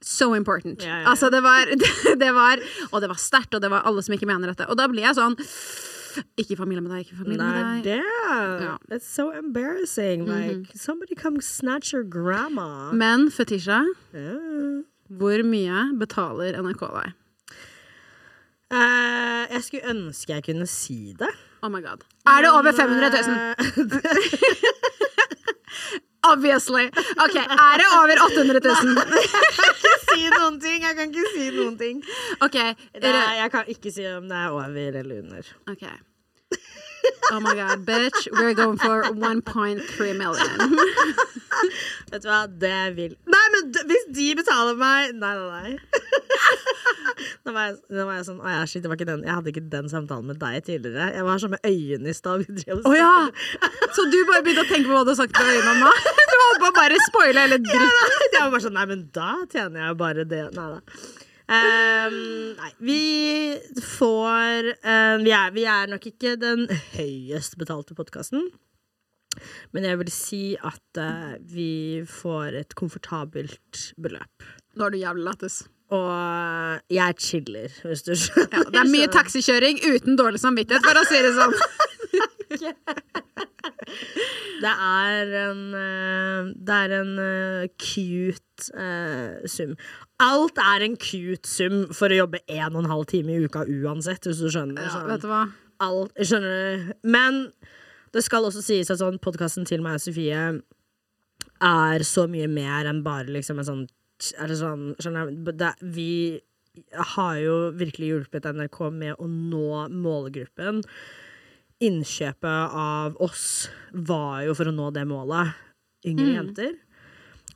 [0.00, 0.80] so important.
[0.80, 1.06] Ja, ja, ja.
[1.12, 1.68] Altså, det var,
[2.22, 2.56] det var
[2.90, 4.68] Og det var sterkt, og det var alle som ikke mener dette.
[4.72, 5.36] Og da blir jeg sånn
[6.40, 7.84] Ikke familie med deg, ikke familie med deg.
[7.84, 8.76] det Ja.
[8.90, 10.26] It's so embarrassing.
[10.26, 12.92] Like, somebody come snatch your grandma.
[12.92, 13.84] Men Fetisha,
[14.14, 14.82] yeah.
[15.08, 17.16] hvor mye betaler NRK deg?
[18.70, 21.30] Uh, jeg skulle ønske jeg kunne si det.
[21.62, 22.06] Oh my god.
[22.26, 23.10] Er det over 500
[23.76, 23.90] 000?
[26.28, 26.84] Obviously.
[27.24, 28.74] Ok, er det over 800 000?
[30.10, 30.82] si noen ting!
[30.84, 32.02] Jeg kan ikke si noen ting.
[32.44, 32.58] Ok,
[32.92, 35.52] Det er, jeg kan ikke si om det er over eller under.
[35.70, 35.86] ok.
[37.32, 38.26] Oh my god, bitch.
[38.32, 40.58] We're going for 1.3 million.
[42.10, 45.78] Vet du hva, det vil Nei, men hvis de betaler meg Nei, nei, nei.
[47.44, 49.22] Nå var, jeg, nå var jeg sånn Å ja, shit, det var ikke den.
[49.26, 51.10] Jeg hadde ikke den samtalen med deg tidligere.
[51.14, 52.44] Jeg var sånn med øynene i stad.
[52.90, 53.14] Å ja!
[53.96, 56.04] Så du bare begynte å tenke på hva du har sagt til øynene om?
[56.30, 58.30] Du holdt på å bare spoile hele dritten.
[58.30, 60.44] Jeg var bare sånn, nei, men da tjener jeg jo bare det.
[60.56, 60.80] Nei da.
[61.50, 62.18] Ehm,
[62.54, 63.02] nei, vi
[63.82, 68.46] får eh, vi, er, vi er nok ikke den høyest betalte podkasten.
[69.74, 74.46] Men jeg vil si at uh, vi får et komfortabelt beløp.
[74.74, 75.60] Nå er du jævlig lættis.
[75.94, 78.50] Og jeg chiller, hvis du skjønner.
[78.50, 81.54] Ja, det er mye taxikjøring uten dårlig samvittighet, for å si det sånn.
[84.60, 89.72] Det er en, eh, det er en eh, cute uh, sum.
[90.20, 93.64] Alt er en cute sum for å jobbe en og en halv time i uka
[93.64, 94.84] uansett, hvis du skjønner.
[94.84, 95.08] Ja, sånn.
[95.08, 95.46] vet du hva?
[95.86, 96.92] Alt, skjønner du?
[97.08, 97.40] Men
[98.12, 100.44] det skal også sies at sånn, podkasten til meg og Sofie
[101.70, 103.88] er så mye mer enn bare liksom en sånn
[104.20, 105.52] sånn, skjønner du?
[105.56, 106.12] Det, vi
[107.16, 110.82] har jo virkelig hjulpet NRK med å nå målgruppen.
[111.80, 115.56] Innkjøpet av oss var jo for å nå det målet.
[116.04, 116.74] Yngre jenter.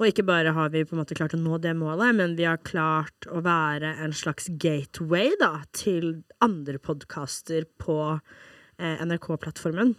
[0.00, 2.46] Og ikke bare har vi på en måte klart å nå det målet, men vi
[2.48, 9.94] har klart å være en slags gateway da, til andre podkaster på eh, NRK-plattformen.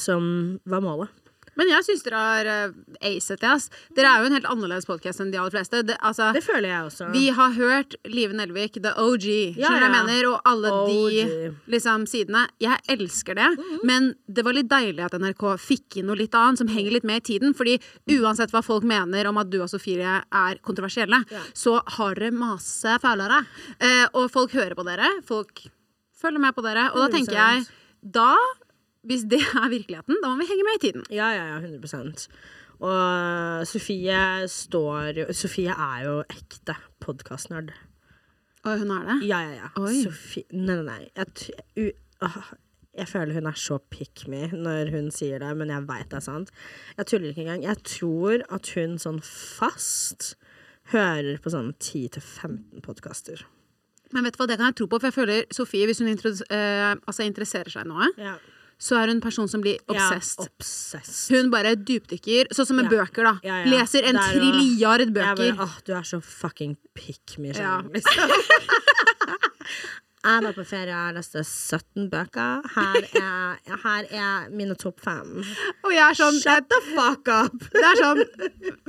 [0.00, 0.24] Som
[0.64, 1.12] var målet.
[1.58, 2.74] Men jeg syns dere har uh,
[3.10, 3.50] acet det.
[3.50, 3.68] ass.
[3.96, 5.82] Dere er jo en helt annerledes podkast enn de aller fleste.
[5.86, 7.08] Det, altså, Det føler jeg også.
[7.14, 10.28] vi har hørt Live Nelvik, the OG, skjønner du Ja, jeg mener?
[10.30, 10.90] Og alle OG.
[11.10, 12.46] de liksom, sidene.
[12.62, 13.48] Jeg elsker det,
[13.86, 17.08] men det var litt deilig at NRK fikk inn noe litt annet som henger litt
[17.08, 17.54] med i tiden.
[17.56, 17.78] Fordi
[18.20, 21.22] uansett hva folk mener om at du og Sofie er kontroversielle,
[21.54, 23.44] så har dere masse følgere.
[23.80, 25.10] Eh, og folk hører på dere.
[25.26, 25.66] Folk
[26.20, 26.90] følger med på dere.
[26.94, 27.68] Og da tenker jeg
[28.00, 28.34] da
[29.06, 31.04] hvis det er virkeligheten, da må vi henge med i tiden.
[31.10, 32.26] Ja, ja, ja, 100%
[32.80, 37.72] Og Sofie står jo Sofie er jo ekte podkastnerd.
[38.64, 39.20] Og hun er det.
[39.28, 39.70] Ja, ja, ja.
[39.80, 40.02] Oi.
[40.04, 41.00] Sofie Nei, nei, nei.
[41.16, 41.86] Jeg, u,
[42.26, 42.50] uh,
[43.00, 46.20] jeg føler hun er så pick me når hun sier det, men jeg veit det
[46.20, 46.52] er sant.
[46.98, 47.64] Jeg tuller ikke engang.
[47.64, 50.34] Jeg tror at hun sånn fast
[50.92, 53.44] hører på sånn 10-15 podkaster.
[54.10, 56.10] Men vet du hva, det kan jeg tro på, for jeg føler Sofie, hvis hun
[56.10, 58.38] eh, altså interesserer seg i noe, Ja.
[58.80, 60.40] Så er hun en person som blir obsessed.
[60.40, 61.34] Ja, obsessed.
[61.36, 63.02] Hun bare dypdykker, sånn som med Ja.
[63.04, 63.34] bøker, da.
[63.44, 63.58] Ja.
[63.68, 65.52] Leser en trilliard bøker.
[65.52, 67.52] bare, oh, du er så fucking pick me.
[67.52, 67.60] Du,
[67.92, 68.30] Liksom.
[70.20, 72.66] Jeg var på ferie, og leste 17 bøker.
[72.74, 75.38] Her er, her er mine topp fem.
[75.86, 77.56] Og jeg er sånn Shut the fuck up!
[77.72, 78.20] Det er sånn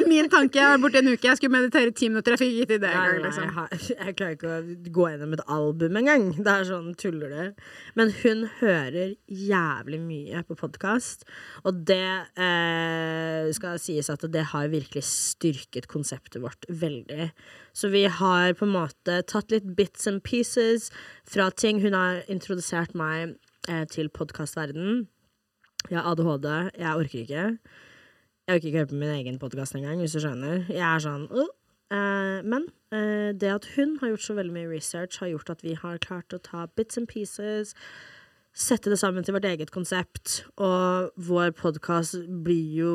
[0.10, 2.36] Min tanke var borte en uke, jeg skulle meditere ti minutter.
[2.36, 3.22] Jeg fikk ikke til det engang.
[3.24, 3.46] Liksom.
[3.48, 6.28] jeg, har, jeg klarer ikke å gå gjennom et album engang.
[6.36, 7.64] Det er sånn, tuller du?
[7.96, 11.24] Men hun hører jævlig mye på podkast,
[11.64, 12.04] og det
[12.36, 17.32] eh, skal sies at det har virkelig styrket konseptet vårt veldig.
[17.72, 20.90] Så vi har på en måte tatt litt bits and pieces
[21.28, 21.82] fra ting.
[21.82, 23.38] Hun har introdusert meg
[23.70, 25.08] eh, til podkastverdenen.
[25.90, 26.48] Jeg har ADHD,
[26.78, 27.46] jeg orker ikke.
[28.48, 30.66] Jeg orker ikke høre på min egen podkast engang, hvis du skjønner.
[30.70, 31.50] Jeg er sånn «Åh».
[31.92, 35.64] Eh, Men eh, det at hun har gjort så veldig mye research, har gjort at
[35.64, 37.76] vi har klart å ta bits and pieces,
[38.54, 42.94] sette det sammen til vårt eget konsept, og vår podkast blir jo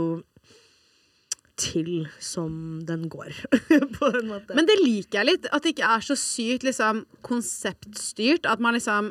[1.57, 3.31] til som den går,
[3.99, 4.55] på en måte.
[4.57, 5.45] Men det liker jeg litt.
[5.53, 6.95] At det ikke er så sykt liksom,
[7.27, 8.45] konseptstyrt.
[8.49, 9.05] At man liksom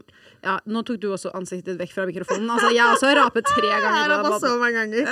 [0.46, 2.50] Ja, nå tok du også ansiktet ditt vekk fra mikrofonen.
[2.54, 3.98] Altså, jeg også har rapet tre ganger.
[3.98, 4.46] Jeg har måten.
[4.46, 5.06] så mange ganger.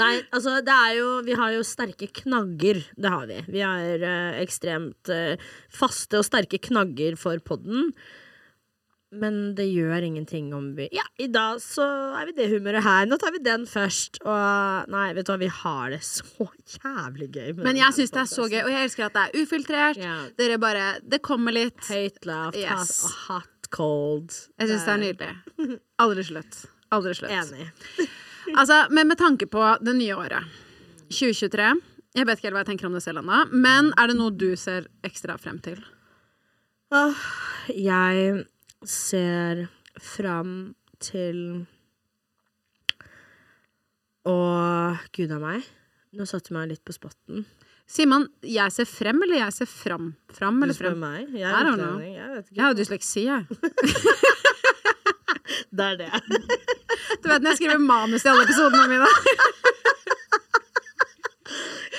[0.00, 2.78] Nei, altså det er jo Vi har jo sterke knagger.
[2.96, 3.38] Det har vi.
[3.52, 5.36] Vi har eh, ekstremt eh,
[5.72, 7.92] faste og sterke knagger for podden.
[9.12, 11.84] Men det gjør ingenting om vi Ja, i dag så
[12.16, 13.04] er vi det humøret her.
[13.10, 14.16] Nå tar vi den først.
[14.24, 16.46] Og nei, vet du hva, vi har det så
[16.78, 17.50] jævlig gøy.
[17.60, 20.00] Men jeg syns det er så gøy, og jeg elsker at det er ufiltrert.
[20.00, 20.22] Yeah.
[20.40, 21.76] Dere bare Det kommer litt.
[21.90, 23.02] Høyt, lavt, Yes.
[23.04, 24.32] hot, hot, cold.
[24.60, 25.78] Jeg syns det er nydelig.
[26.00, 26.62] Aldri slutt.
[26.92, 27.30] Aldri slutt.
[27.36, 27.70] Enig.
[28.58, 30.42] Altså, men med tanke på det nye året,
[31.14, 31.68] 2023
[32.18, 34.32] Jeg vet ikke helt hva jeg tenker om det selv ennå, men er det noe
[34.34, 35.78] du ser ekstra frem til?
[36.92, 37.22] Åh,
[37.70, 38.42] jeg
[38.88, 39.66] ser
[40.00, 41.66] fram til
[44.28, 44.34] Å,
[45.16, 45.64] gud a meg.
[46.14, 47.44] Nå satte du meg litt på spotten.
[47.90, 50.14] Sier man 'jeg ser frem', eller 'jeg ser fram'?
[50.32, 51.00] Fram Du eller spør frem?
[51.00, 51.28] meg.
[51.34, 52.14] Jeg er utlending.
[52.14, 53.46] Jeg vet Jeg har dysleksi, jeg.
[55.72, 56.10] Det er det.
[57.22, 59.08] Du vet når jeg skriver manus i alle episodene mine.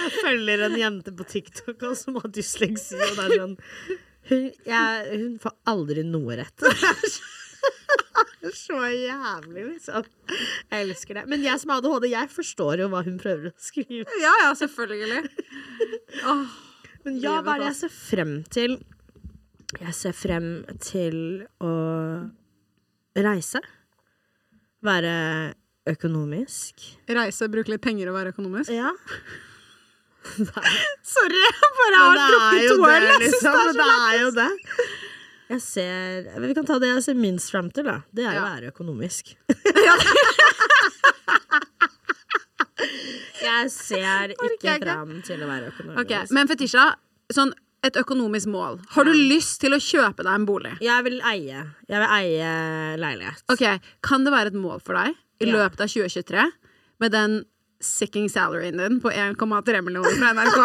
[0.03, 3.57] Jeg følger en jente på TikTok også, som har dysleksi, og det er sånn
[4.30, 6.65] hun, jeg, hun får aldri noe rett.
[8.53, 10.03] Så jævlig, liksom.
[10.69, 11.24] Jeg elsker det.
[11.32, 14.03] Men jeg som har ADHD, jeg forstår jo hva hun prøver å skrive.
[14.19, 15.21] Ja, ja, selvfølgelig.
[16.28, 16.43] Oh,
[17.05, 18.76] Men ja, hva er det jeg ser frem til?
[19.80, 20.49] Jeg ser frem
[20.84, 21.17] til
[21.63, 21.71] å
[23.15, 23.63] reise.
[24.84, 25.15] Være
[25.89, 26.84] økonomisk.
[27.07, 28.76] reise, bruke litt penger og være økonomisk.
[28.76, 28.91] Ja.
[31.13, 33.03] Sorry, jeg bare har drukket to øl.
[33.03, 33.53] Jeg synes liksom.
[33.53, 34.63] det er så lættis.
[35.53, 37.97] Jeg ser Vi kan ta det jeg ser minst frem til, da.
[38.15, 39.24] Det er å være økonomisk.
[43.43, 45.99] jeg ser ikke fram til å være økonomisk.
[46.05, 46.86] Okay, Men Fetisha,
[47.34, 47.53] sånn
[47.84, 48.80] et økonomisk mål.
[48.95, 50.74] Har du lyst til å kjøpe deg en bolig?
[50.84, 51.65] Jeg vil eie.
[51.91, 52.51] Jeg vil eie
[53.01, 53.43] leilighet.
[53.51, 53.63] Ok,
[54.05, 56.45] Kan det være et mål for deg i løpet av 2023
[57.03, 57.41] med den
[57.86, 60.59] sicking salaryen din på 1,3 millioner fra NRK?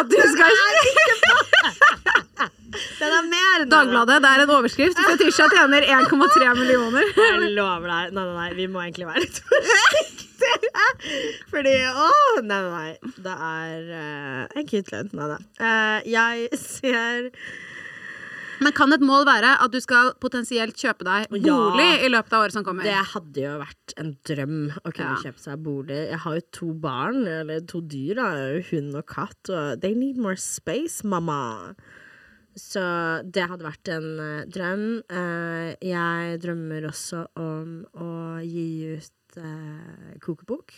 [0.00, 0.50] At du skal
[2.74, 3.44] Den er mer!
[3.60, 3.70] enn...
[3.70, 5.00] Dagbladet, det er en overskrift.
[5.08, 7.10] Fetisha tjener 1,3 millioner.
[7.18, 8.14] Jeg lover deg.
[8.16, 10.30] Nei, nei, nei, vi må egentlig være litt forsiktige.
[11.52, 12.08] Fordi Å,
[12.42, 13.12] nei, nei, nei.
[13.24, 15.12] Det er uh, en kittlønn.
[15.14, 15.40] Nei, nei.
[15.60, 17.30] Uh, jeg ser
[18.64, 21.52] Men kan et mål være at du skal potensielt kjøpe deg Ja.
[21.52, 22.82] bolig i løpet av året som kommer?
[22.86, 25.20] Det hadde jo vært en drøm å kunne Ja.
[25.24, 25.98] kjøpe seg bolig.
[26.10, 28.30] Jeg har jo to barn, eller to dyr, da.
[28.70, 29.50] hund og katt.
[29.50, 31.74] Og they need more space, mamma.
[32.56, 32.80] Så
[33.30, 35.02] det hadde vært en uh, drøm.
[35.10, 40.72] Uh, jeg drømmer også om å gi ut uh, kokebok.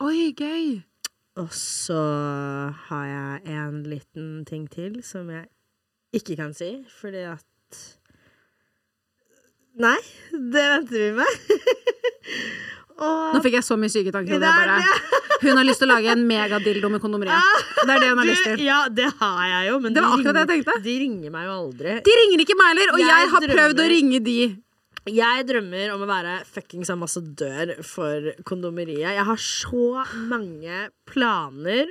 [0.00, 0.84] Oi, gøy!
[1.36, 1.98] Og så
[2.86, 5.48] har jeg en liten ting til som jeg
[6.20, 7.42] ikke kan si, fordi at
[9.74, 9.96] Nei,
[10.30, 11.38] det venter vi med.
[13.04, 14.38] Og Nå fikk jeg så mye syke tanker.
[14.38, 14.76] Det bare.
[15.42, 17.34] Hun har lyst til å lage en megadildo med kondomeri.
[17.80, 18.62] Det er det hun har lyst til.
[18.62, 20.76] ja, det har jeg jo, men Det var de akkurat det jeg tenkte.
[20.84, 21.96] De ringer meg jo aldri.
[22.06, 24.36] De ringer ikke meg heller, og jeg, Jeg har prøvd å ringe de.
[25.10, 29.10] Jeg drømmer om å være fuckings ambassadør for kondomeriet.
[29.18, 31.90] Jeg har så mange planer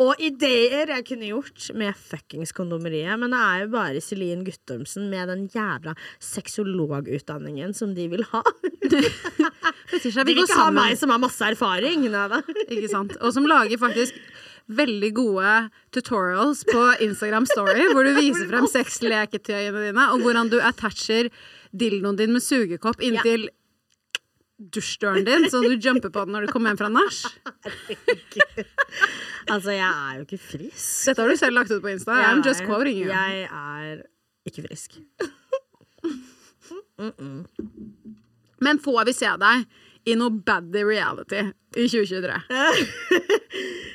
[0.00, 5.06] og ideer jeg kunne gjort med fuckings kondomeriet, men det er jo bare Celine Guttormsen
[5.12, 8.42] med den jævla sexologutdanningen som de vil ha.
[9.94, 12.08] De vil ikke ha meg som har masse erfaring.
[12.10, 12.40] Nei.
[12.74, 13.14] Ikke sant?
[13.20, 14.16] Og som lager faktisk
[14.66, 15.50] veldig gode
[15.94, 21.30] tutorials på Instagram Story, hvor du viser frem sexleketøyene dine, og hvordan du attacher
[21.74, 23.48] dildoen din med sugekopp inntil
[24.72, 27.20] dusjdøren din, så du jumper på den når du kommer hjem fra nach?
[29.50, 31.04] Altså, jeg er jo ikke frisk.
[31.10, 32.16] Dette har du selv lagt ut på Insta.
[32.30, 33.10] I'm just Jeg- quoting you.
[33.12, 34.02] Jeg er
[34.48, 35.00] ikke frisk.
[38.64, 39.64] Men får vi se deg
[40.08, 41.40] i noe baddy reality
[41.76, 42.40] i 2023?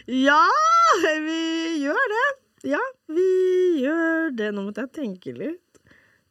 [0.09, 0.41] Ja,
[1.21, 1.41] vi
[1.83, 2.21] gjør det.
[2.71, 2.79] Ja,
[3.13, 3.25] vi
[3.83, 4.47] gjør det.
[4.55, 5.77] Nå måtte jeg tenke litt.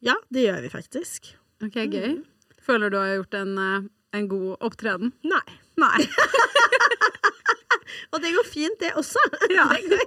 [0.03, 1.29] Ja, det gjør vi faktisk.
[1.63, 2.17] Ok, gøy.
[2.65, 3.85] Føler du har gjort en, eh,
[4.15, 5.13] en god opptreden?
[5.27, 5.43] Nei.
[5.79, 5.99] Nei.
[8.13, 9.21] Og det går fint, det også.
[9.53, 9.65] Ja.
[9.73, 9.99] Det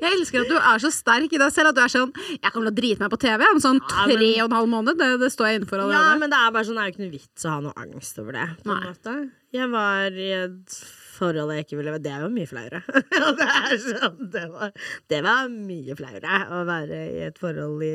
[0.00, 1.70] Jeg elsker at du er så sterk i deg selv.
[1.72, 4.06] At du er sånn Jeg kommer til å drite meg på TV om sånn Ja,
[4.08, 5.00] tre og en halv måned.
[5.00, 6.22] Det, det står jeg innenfor Ja, allerede.
[6.22, 8.22] men det er bare sånn, det er jo ikke noe vits å ha noe angst
[8.22, 8.46] over det.
[9.56, 10.80] Jeg var i et
[11.20, 12.82] forhold jeg ikke ville Det er jo mye flauere.
[13.40, 13.50] det,
[13.84, 14.72] sånn, det, var,
[15.12, 17.94] det var mye flauere å være i et forhold i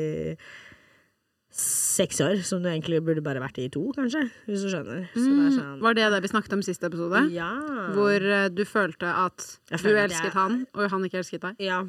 [1.56, 4.26] seks år, som du egentlig burde bare vært i to, kanskje.
[4.48, 5.06] Hvis du skjønner.
[5.14, 7.22] Så det sånn Var det det vi snakket om siste episode?
[7.32, 7.48] Ja.
[7.96, 11.56] Hvor eh, du følte at du elsket jeg- han, og han ikke elsket deg?
[11.64, 11.80] Ja.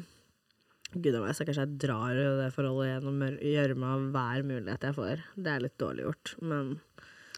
[0.96, 5.20] Gud a meg, stakkars jeg drar jo det forholdet gjennom gjørma hver mulighet jeg får.
[5.36, 6.80] Det er litt dårlig gjort, men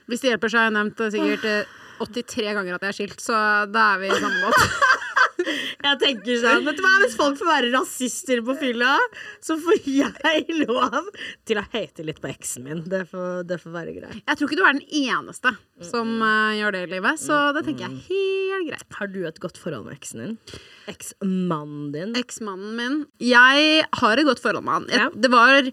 [0.06, 1.64] Hvis det hjelper, så har jeg nevnt sikkert eh,
[2.00, 3.34] 83 ganger at jeg er skilt, så
[3.70, 4.62] da er vi i samme båt.
[5.46, 8.96] Jeg tenker sånn, vet du hva, Hvis folk får være rasister på fylla,
[9.44, 11.08] så får jeg lov
[11.48, 12.82] til å hate litt på eksen min.
[12.90, 14.20] Det får, det får være greit.
[14.20, 15.54] Jeg tror ikke du er den eneste
[15.90, 18.86] som eh, gjør det i livet, så det tenker jeg er helt greit.
[19.00, 20.36] Har du et godt forhold med eksen din?
[20.90, 22.14] Eksmannen din?
[22.20, 24.88] Eksmannen min Jeg har et godt forhold med han.
[24.92, 25.70] Jeg, Det var,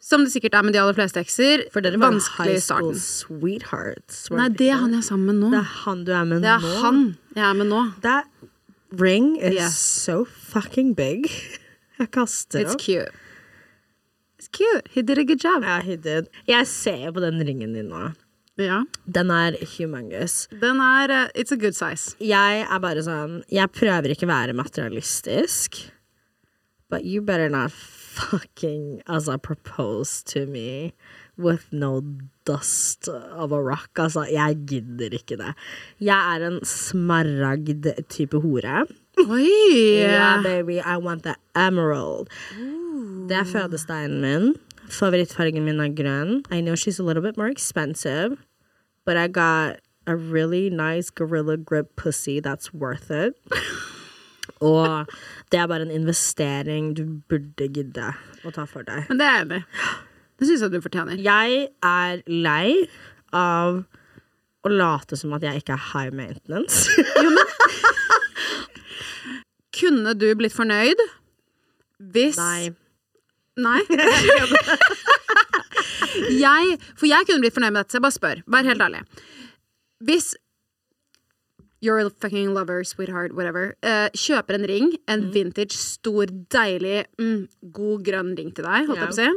[0.00, 2.94] som det sikkert er med de aller fleste ekser, For dere var vanskelig high school
[2.96, 4.22] sweethearts.
[4.32, 5.50] Nei, det er han jeg er sammen med nå.
[5.54, 6.74] Det er han du er med Det er nå?
[6.84, 7.00] han
[7.36, 7.82] jeg er med nå.
[8.02, 8.26] That
[8.98, 9.76] ring is Yes.
[9.78, 11.28] so fucking big.
[12.00, 12.80] Jeg kaster It's opp.
[12.80, 13.12] cute.
[14.40, 14.88] It's cute.
[14.94, 15.62] He did a good job.
[15.62, 16.30] Yeah, he did.
[16.48, 18.14] Jeg ser på den ringen din nå.
[18.56, 18.82] Ja.
[19.06, 20.46] Den er humongous.
[20.62, 22.16] Den er uh, It's a good size.
[22.20, 25.76] Jeg er bare sånn Jeg prøver ikke å være materialistisk.
[26.90, 27.70] But you better not
[28.20, 30.92] fucking altså, propose to me
[31.36, 32.02] with no
[32.44, 33.90] dust of a rock.
[33.96, 35.54] Altså, jeg gidder ikke det.
[36.00, 38.86] Jeg er en smaragd-type hore.
[39.18, 40.00] Oi!
[40.00, 42.26] Yeah, baby, I want the emerald.
[43.28, 44.54] Det er fødesteinen min.
[44.90, 46.42] Favorittfargen min er grønn.
[46.50, 48.36] I know she's a little bit more expensive,
[49.06, 53.34] but I got a really nice gorilla grip pussy that's worth it.
[54.64, 55.12] Og
[55.52, 58.10] det er bare en investering du burde gidde
[58.44, 59.06] å ta for deg.
[59.10, 59.62] Men det er enig.
[60.40, 61.20] Det syns jeg du fortjener.
[61.20, 62.88] Jeg er lei
[63.36, 63.82] av
[64.60, 66.90] å late som at jeg ikke er high maintenance.
[69.80, 71.00] Kunne du blitt fornøyd
[72.12, 72.70] hvis Nei.
[73.60, 73.80] Nei?
[76.44, 78.40] jeg, for jeg kunne blitt fornøyd med dette, så jeg bare spør.
[78.48, 79.02] Vær helt ærlig.
[80.08, 80.30] Hvis
[81.80, 83.74] You're a fucking lover, sweetheart, whatever.
[83.82, 85.32] Uh, kjøper en ring, en Mm.
[85.32, 89.06] vintage, stor, deilig, mm, god grønn ring til deg, holdt jeg yeah.
[89.06, 89.30] på å si.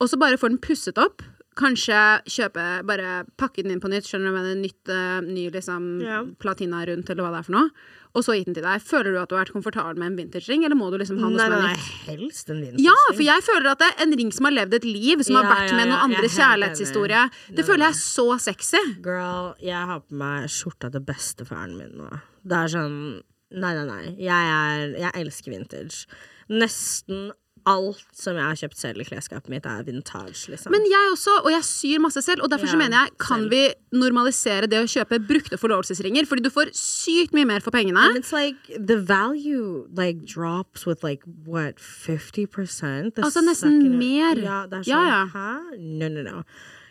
[0.00, 1.22] Og så bare får den pusset opp.
[1.58, 2.00] Kanskje
[2.30, 5.88] kjøpe, bare pakke den inn på nytt, skjønner du med en nytt, eh, ny liksom
[6.04, 6.20] Ja.
[6.38, 7.70] platina rundt, eller hva det er for noe.
[8.14, 8.80] Og så gitt den til deg.
[8.80, 11.28] Føler du at du har vært komfortabel med en vintage-ring, eller må du liksom ha
[11.28, 12.06] noe Nei, som er nei, nytt?
[12.06, 12.84] helst en vintage-ring.
[12.86, 15.36] Ja, for jeg føler at det er en ring som har levd et liv, som
[15.36, 17.24] har vært ja, med ja, noen andre kjærlighetshistorie.
[17.54, 18.82] Det føler jeg er så sexy.
[19.02, 22.08] Girl, jeg har på meg skjorta til bestefaren min nå.
[22.46, 24.14] Det er sånn Nei, nei, nei.
[24.20, 26.04] Jeg, er, jeg elsker vintage.
[26.52, 27.30] Nesten
[27.68, 30.72] alt som jeg har kjøpt selv i klesskapet mitt, er vintage, liksom.
[30.74, 33.50] Men jeg også, og jeg syr masse selv, og derfor så mener jeg kan selv.
[33.52, 38.00] vi normalisere det å kjøpe brukte forlovelsesringer, fordi du får sykt mye mer for pengene.
[38.08, 43.98] And it's like the value like drops with like what 50 the Altså, nesten second-
[43.98, 44.34] mer.
[44.36, 45.26] Ja, det er sånn, Ja, ja.
[45.26, 45.78] Hæ?
[45.78, 46.42] No, no, no.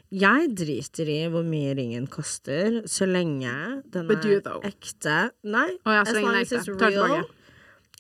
[0.10, 5.32] Jeg driter i hvor mye ringen koster, så lenge den er ekte.
[5.44, 6.78] Nei, oh, ja, så lenge den er ekte.
[6.80, 7.26] Tar tilbake.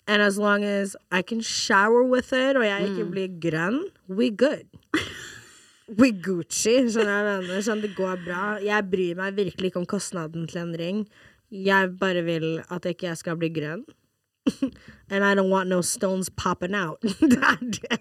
[0.07, 3.11] And as long as I can shower with it, og jeg ikke Mm.
[3.11, 4.65] blir grønn, we good.
[5.99, 7.63] We Gucci, skjønner jeg.
[7.63, 8.57] Sånn, det går bra.
[8.59, 10.97] Jeg bryr meg virkelig ikke om kostnaden til en ring.
[11.51, 13.85] Jeg bare vil at ikke jeg skal bli grønn.
[15.11, 16.99] And I don't want no stones popping out.
[17.31, 17.99] det er det.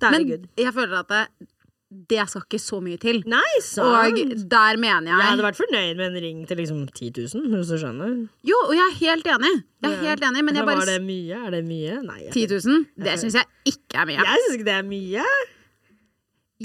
[0.00, 0.48] Da er Men det good.
[0.64, 1.48] jeg føler at det,
[1.90, 3.20] det skal ikke så mye til.
[3.30, 3.86] Nei, sant.
[4.18, 7.44] Og der mener jeg Jeg hadde vært fornøyd med en ring til liksom 10 000,
[7.54, 8.14] hvis du skjønner.
[8.42, 9.52] Jo, og jeg er helt enig.
[9.84, 10.08] Jeg er Ja.
[10.10, 11.36] helt enig, men jeg Var det mye?
[11.46, 12.00] Er det mye?
[12.02, 12.18] Nei.
[12.26, 12.86] jeg- 10 000?
[12.98, 14.16] Det syns jeg ikke er mye.
[14.18, 15.24] Jeg syns ikke det er mye.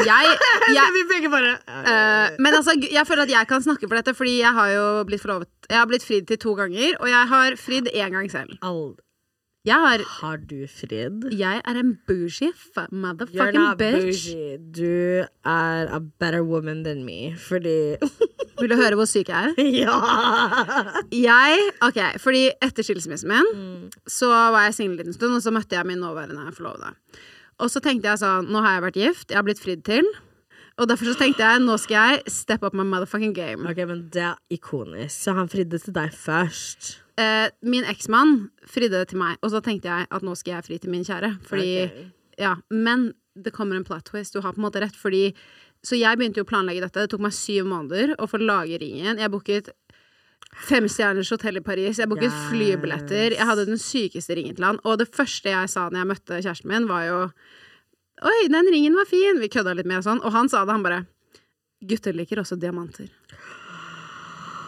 [0.02, 0.24] Jeg,
[0.78, 4.14] jeg, vi begge bare Eh, men altså, jeg føler at jeg kan snakke for dette,
[4.16, 7.28] fordi jeg har jo blitt forlovet Jeg har blitt fridd til to ganger, og jeg
[7.28, 8.54] har fridd én gang selv.
[8.62, 8.96] Jeg,
[9.70, 11.28] har, Har du fridd?
[11.38, 14.34] jeg er en bougie f- You're motherfucking not bitch.
[14.34, 14.58] bougie.
[14.72, 17.98] Du er a better woman than me, fordi
[18.62, 19.62] Vil du høre hvor syk jeg er?
[19.82, 20.00] Ja!
[21.12, 25.52] Jeg, ok, fordi etter skilsmissen min Så var jeg singel en liten stund Og så
[25.54, 26.92] møtte jeg min nåværende forlovede
[27.62, 30.06] Og så tenkte jeg sånn, nå har jeg vært gift Jeg har blitt fridd til
[30.82, 34.08] Og derfor så tenkte jeg, nå skal jeg step up my motherfucking game Ok, men
[34.14, 35.14] det er ikonisk.
[35.14, 37.01] Så han fridde til deg først.
[37.18, 40.80] Eh, Min eksmann fridde til meg Og så tenkte jeg at nå skal jeg fri
[40.80, 42.08] til min kjære Fordi, okay.
[42.40, 45.32] ja Men det kommer en plot twist, du har på en måte rett Fordi,
[45.84, 48.80] så jeg begynte jo å planlegge dette Det tok meg syv måneder å få lage
[48.82, 49.72] ringen Jeg booket
[50.68, 52.44] femstjerners hotell i Paris Jeg booket Yes.
[52.52, 56.12] flybilletter Jeg hadde den sykeste ringen til han Og det første jeg sa når jeg
[56.14, 57.22] møtte kjæresten min Var jo
[58.22, 60.76] Oi, den ringen var fin Vi kødda litt med og sånn Og han sa det,
[60.76, 61.06] han bare
[61.82, 63.08] Gutter liker også diamanter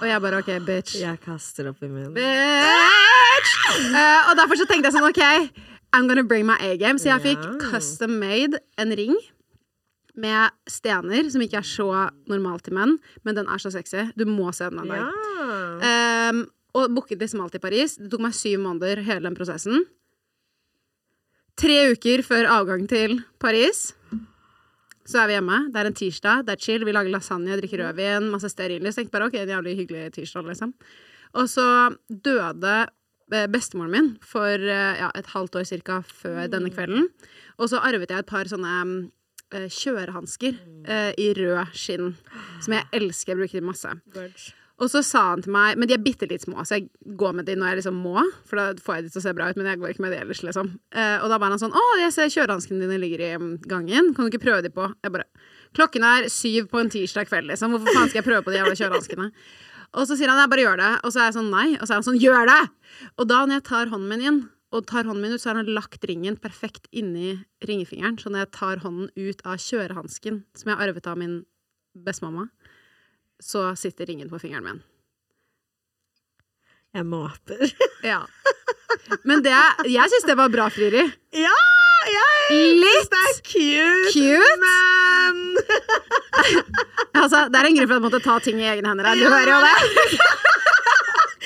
[0.04, 0.98] Og jeg bare, ok, bitch.
[1.00, 2.10] Jeg kaster opp i min.
[2.18, 3.54] Bitch!
[3.88, 5.24] Uh, og derfor så tenkte jeg sånn, ok
[5.96, 7.00] I'm gonna bring my A-game.
[7.00, 9.16] Så jeg fikk custom made en ring
[10.20, 11.88] Med stener Som ikke er så
[12.30, 14.04] normalt til menn Men den er så sexy.
[14.20, 15.08] Du må se den en dag.
[15.08, 16.30] Ja.
[16.34, 16.44] um,
[16.76, 17.96] Og booket liksom alt i Paris.
[18.02, 19.86] Det tok meg syv måneder hele den prosessen.
[21.60, 23.92] Tre uker før avgang til Paris
[25.06, 25.60] så er vi hjemme.
[25.74, 26.86] Det er en tirsdag, det er chill.
[26.88, 29.00] Vi lager lasagne, drikker rødvin, masse stearinlys.
[29.00, 30.74] Tenkte bare ok, en jævlig hyggelig tirsdag, liksom.
[31.40, 31.66] Og så
[32.08, 32.76] døde
[33.34, 37.10] eh, bestemoren min for eh, ja, et halvt år cirka før denne kvelden.
[37.58, 38.74] Og så arvet jeg et par sånne
[39.52, 42.14] eh, kjørehansker eh, i rød skinn,
[42.64, 43.34] som jeg elsker.
[43.34, 43.98] Jeg bruker masse.
[44.16, 44.63] masse.
[44.84, 47.38] Og så sa han til meg Men de er bitte litt små, så jeg går
[47.38, 48.24] med de når jeg liksom må.
[48.50, 50.16] For da får jeg de til å se bra ut, men jeg går ikke med
[50.16, 50.72] de ellers, liksom.
[50.94, 54.12] Eh, og da var han sånn Å, jeg ser kjørehanskene dine ligger i mm, gangen.
[54.16, 54.90] Kan du ikke prøve de på?
[55.06, 55.30] Jeg bare
[55.74, 57.74] Klokken er syv på en tirsdag kveld, liksom.
[57.74, 59.30] Hvorfor faen skal jeg prøve på de jævla kjørehanskene?
[59.94, 60.92] Og så sier han jeg bare gjør det.
[61.02, 61.68] Og så er jeg sånn nei.
[61.78, 62.62] Og så er han sånn gjør det!
[63.18, 65.60] Og da når jeg tar hånden min inn, og tar hånden min ut, så har
[65.62, 68.18] han lagt ringen perfekt inni ringefingeren.
[68.22, 71.36] Så når jeg tar hånden ut av kjørehansken, som jeg arvet av min
[71.94, 72.48] bestemamma,
[73.44, 74.82] så sitter ringen på fingeren min.
[76.96, 77.64] Jeg måper.
[78.04, 78.22] Ja.
[79.24, 79.54] Men det
[79.88, 81.06] Jeg syns det var bra frieri.
[81.32, 81.54] ja!
[82.04, 84.56] Jeg Litt det er cute, cute.
[84.60, 85.38] men
[87.22, 89.16] Altså, det er en grunn for at jeg måtte ta ting i egne hender her.
[89.16, 89.78] Du hører jo det.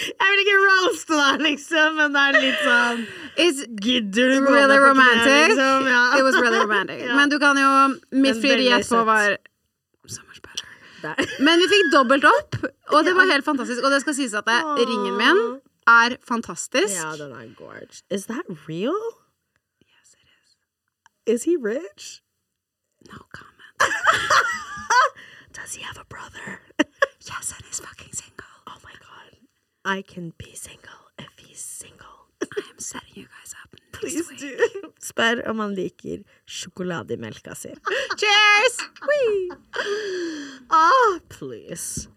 [0.07, 2.99] Jeg vil ikke roaste deg, liksom, men det er litt sånn
[3.37, 4.81] It's Gidder du really romantic.
[4.81, 5.47] på romantic.
[5.51, 5.87] liksom?
[5.93, 6.01] Ja.
[6.17, 7.01] It was really romantic.
[7.05, 7.15] Ja.
[7.17, 7.69] Men du kan jo
[8.25, 9.37] Mitt frieri etterpå var.
[11.07, 11.15] Der.
[11.47, 12.59] Men vi fikk dobbelt opp,
[12.91, 13.83] og det var helt fantastisk.
[13.87, 15.41] Og det skal sies at det, ringen min
[15.87, 16.95] er fantastisk.
[16.99, 18.01] Ja, den er gorge.
[18.11, 18.97] Is that real?
[19.87, 20.57] Yes, it is.
[21.33, 22.21] Is he rich?
[23.07, 23.77] No comment.
[25.57, 26.61] Does he have a brother?
[27.27, 28.53] Yes, and he's fucking single.
[28.67, 29.31] Oh my god.
[29.83, 32.16] I can be single if he's single.
[32.41, 34.39] I am setting you guys up next Please week.
[34.39, 34.91] do.
[35.01, 37.71] Spør om han liker sjokolade i melka si.
[38.19, 38.77] Cheers!
[40.69, 42.07] Ah, please.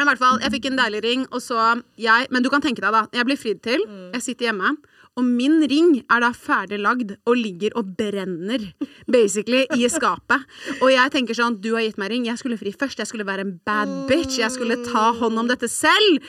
[0.00, 2.80] I hvert fall, Jeg fikk en deilig ring, og så jeg Men du kan tenke
[2.80, 3.02] deg, da.
[3.12, 3.84] Jeg blir fridd til.
[4.14, 4.76] Jeg sitter hjemme.
[5.18, 8.62] Og min ring er da ferdig lagd og ligger og brenner
[9.10, 10.46] basically i skapet.
[10.80, 13.02] Og jeg tenker sånn, du har gitt meg ring, jeg skulle fri først.
[13.02, 14.38] Jeg skulle være en bad bitch.
[14.38, 16.22] Jeg skulle ta hånd om dette selv.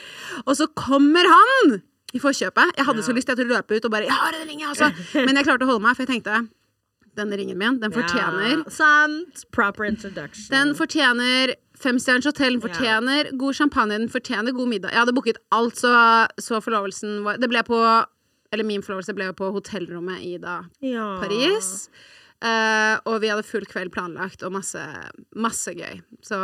[0.44, 1.78] Og så kommer han
[2.12, 2.76] i forkjøpet.
[2.76, 4.68] Jeg hadde så lyst til å løpe ut og bare 'Jeg har en ring, jeg
[4.68, 4.92] også'.
[5.26, 6.48] Men jeg klarte å holde meg, for jeg tenkte
[7.18, 9.44] denne ringen min, den fortjener sant.
[9.52, 10.48] Proper introduction.
[10.50, 14.94] den fortjener femstjerners hotell, den fortjener god champagne, den fortjener god middag.
[14.94, 15.92] Jeg hadde booket alt, så,
[16.40, 17.78] så forlovelsen var Det ble på
[18.52, 21.16] Eller min forlovelse ble jo på hotellrommet i da ja.
[21.20, 21.88] Paris.
[22.42, 24.82] Uh, og vi hadde full kveld planlagt og masse,
[25.32, 26.02] masse gøy.
[26.20, 26.36] Så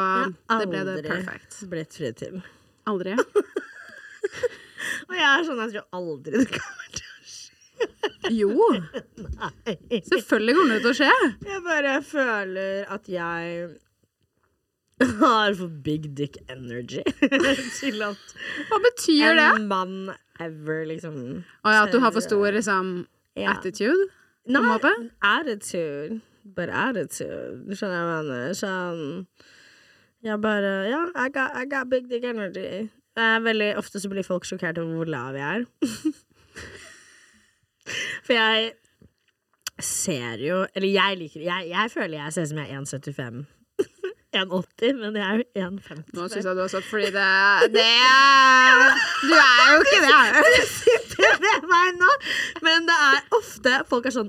[0.48, 1.58] det ble det perfect.
[1.68, 2.40] blitt fri til.
[2.88, 3.18] Aldri.
[5.08, 7.50] Og jeg er sånn, jeg tror aldri det kommer til å skje.
[8.34, 8.70] Jo,
[9.38, 10.00] Nei.
[10.10, 11.12] selvfølgelig kommer det til å skje.
[11.52, 13.68] Jeg bare føler at jeg
[15.20, 17.04] har for big dick energy
[17.78, 18.32] til at
[18.70, 19.44] Hva betyr det?
[19.60, 19.94] en mann
[20.42, 21.18] ever liksom
[21.62, 23.06] Å ja, at du har for stor liksom,
[23.38, 23.52] Ja.
[23.54, 24.08] attitude?
[24.48, 24.90] Nei, måte?
[25.22, 26.18] attitude.
[26.56, 27.62] But attitude.
[27.76, 28.54] Skjønner jeg hva jeg mener?
[28.58, 29.02] Sånn
[30.24, 31.28] Jeg bare Ja, I
[31.62, 32.88] I got big dick energy.
[33.18, 35.68] Det er veldig Ofte så blir folk sjokkert over hvor lav jeg er.
[38.26, 38.72] For jeg
[39.82, 43.46] ser jo Eller jeg liker Jeg, jeg føler jeg ser ut som jeg er 1,75.
[44.36, 46.02] 1,80, men jeg er jo 1,50.
[46.14, 47.28] Nå syns jeg du har sagt, fordi det,
[47.72, 47.94] det
[49.22, 50.20] Du er jo ikke det.
[50.76, 52.10] sitter med meg nå.
[52.66, 54.28] Men det er ofte folk er sånn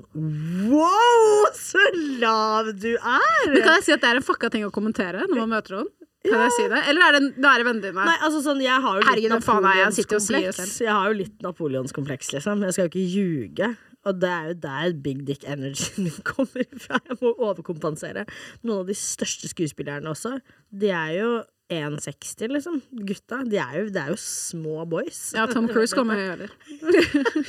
[0.72, 1.82] Wow, så
[2.22, 3.44] lav du er!
[3.52, 5.72] Men kan jeg si at det er en fucka ting å kommentere når man møter
[5.78, 5.90] noen?
[6.26, 6.80] Kan jeg si det?
[6.90, 8.06] Eller er det, er det vennene dine?
[8.10, 9.36] Nei, altså sånn, jeg har jo litt Herregud, jeg?
[9.40, 10.74] Jeg napoleonskompleks.
[10.84, 12.66] Jeg har jo litt napoleonskompleks, liksom.
[12.66, 13.70] Jeg skal jo ikke ljuge.
[14.08, 17.00] Og det er jo der big dick energy min kommer fra.
[17.08, 18.26] Jeg må overkompensere.
[18.64, 20.36] Noen av de største skuespillerne også,
[20.72, 21.32] de er jo
[21.70, 22.80] 1,60, liksom.
[23.08, 23.42] Gutta.
[23.48, 25.30] De er jo, det er jo små boys.
[25.36, 26.48] Ja, Tom Cruise kommer gjøre
[26.94, 27.44] det.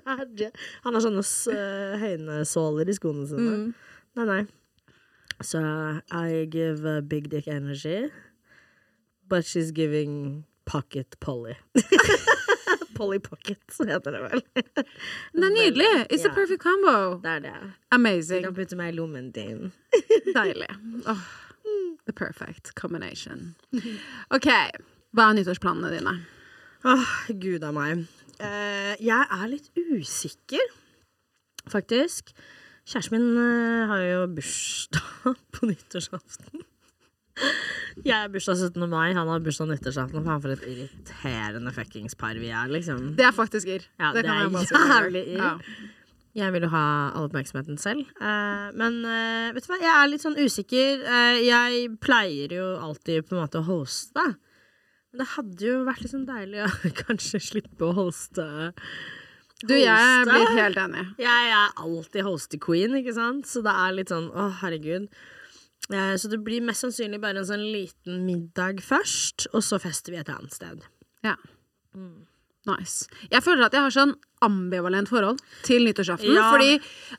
[0.00, 0.52] Er det.
[0.84, 3.52] Han har sånne uh, høynesåler i skoene sine.
[3.56, 4.00] Mm.
[4.18, 4.42] Nei, nei.
[5.42, 5.60] Så
[6.12, 8.10] I give uh, big dick energy,
[9.28, 11.54] but she's giving pocket Polly.
[12.94, 14.42] Polly Pocket, så heter det vel.
[15.32, 15.92] Det er nydelig!
[16.12, 16.34] It's a Ja.
[16.34, 17.16] perfect combo.
[17.22, 17.54] Det er det.
[18.28, 19.72] Du kan putte meg i lommen din.
[20.36, 20.68] Deilig.
[21.08, 21.22] Oh,
[22.04, 23.54] the perfect combination.
[24.30, 24.50] OK.
[25.16, 26.12] Hva er nyttårsplanene dine?
[26.84, 27.08] Åh,
[27.40, 28.04] gud a meg.
[28.40, 30.68] Uh, jeg er litt usikker,
[31.72, 32.34] faktisk.
[32.88, 36.66] Kjæresten min eh, har jo bursdag på nyttårsaften.
[38.04, 38.82] Jeg har bursdag 17.
[38.90, 40.24] mai, han har bursdag nyttårsaften.
[40.24, 43.14] Faen, for et irriterende fuckings par vi er, liksom.
[43.18, 43.86] Det er faktisk irr.
[44.00, 45.42] Ja, det kan er jævlig irr.
[45.44, 45.54] Ja.
[46.40, 46.82] Jeg vil jo ha
[47.18, 48.06] all oppmerksomheten selv.
[48.22, 51.02] Eh, men eh, vet du hva, jeg er litt sånn usikker.
[51.42, 54.28] Jeg pleier jo alltid på en måte å hoste.
[55.10, 56.70] Men det hadde jo vært litt sånn deilig å
[57.04, 58.46] kanskje slippe å hoste.
[59.60, 61.04] Du, jeg blir helt enig.
[61.20, 63.48] Jeg er alltid hoste-queen, ikke sant?
[63.50, 65.10] Så det er litt sånn å, herregud.
[65.90, 70.14] Eh, så det blir mest sannsynlig bare en sånn liten middag først, og så fester
[70.14, 70.86] vi et annet sted.
[71.26, 71.36] Ja.
[72.68, 73.08] Nice.
[73.32, 76.32] Jeg føler at jeg har sånn ambivalent forhold til nyttårsaften.
[76.36, 76.50] Ja.
[76.52, 76.76] Fordi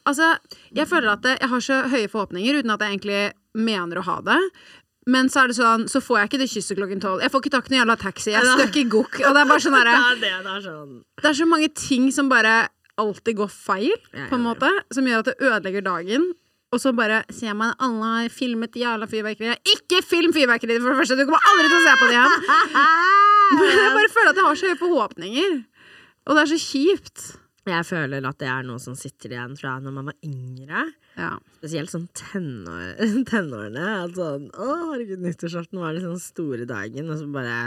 [0.09, 0.33] altså,
[0.77, 3.21] jeg føler at jeg har så høye forhåpninger uten at jeg egentlig
[3.57, 4.39] mener å ha det.
[5.09, 7.23] Men så er det sånn, så får jeg ikke det kysset klokken tolv.
[7.23, 8.33] Jeg får ikke tak i noen jævla taxi.
[8.35, 9.17] Jeg stuck i gokk.
[9.25, 10.93] Og det er bare sånn Det er det, det sånn.
[11.23, 12.53] Det er så mange ting som bare
[13.01, 14.69] alltid går feil, på en måte.
[14.93, 16.29] Som gjør at det ødelegger dagen.
[16.71, 19.59] Og så bare ser man alle har filmet jævla fyrverkeriet.
[19.73, 21.17] Ikke film fyrverkeriet, for det første!
[21.19, 22.37] Du kommer aldri til å se på det igjen!
[23.57, 25.57] Men jeg bare føler at jeg har så høye forhåpninger.
[26.29, 27.25] Og det er så kjipt.
[27.67, 30.85] Jeg føler at det er noe som sitter igjen fra når man var yngre.
[31.19, 31.33] Ja.
[31.61, 32.95] Spesielt sånn tenår,
[33.29, 33.85] tenårene.
[34.07, 37.57] At sånn Å, herregud, nyttårsaften var liksom store dagen, og så bare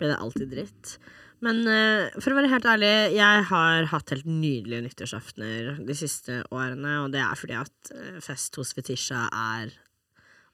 [0.00, 0.96] ble det alltid dritt.
[1.40, 6.42] Men uh, for å være helt ærlig, jeg har hatt helt nydelige nyttårsaftener de siste
[6.50, 9.72] årene, og det er fordi at eh, fest hos Fetisha er,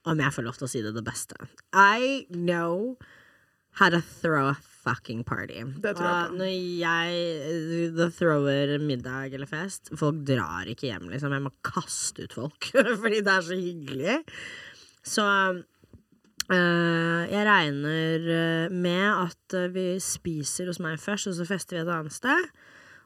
[0.07, 1.49] om jeg får lov til å si det, det beste.
[1.73, 2.95] I know
[3.81, 4.57] how to throw a
[4.87, 5.65] fucking party.
[5.83, 6.37] Det tror jeg Og på.
[6.39, 11.35] når jeg eh, the thrower middag eller fest, folk drar ikke hjem, liksom.
[11.35, 12.71] Jeg må kaste ut folk
[13.03, 14.19] fordi det er så hyggelig.
[15.07, 15.27] Så
[16.53, 21.85] øh, jeg regner eh, med at vi spiser hos meg først, og så fester vi
[21.85, 22.51] et annet sted.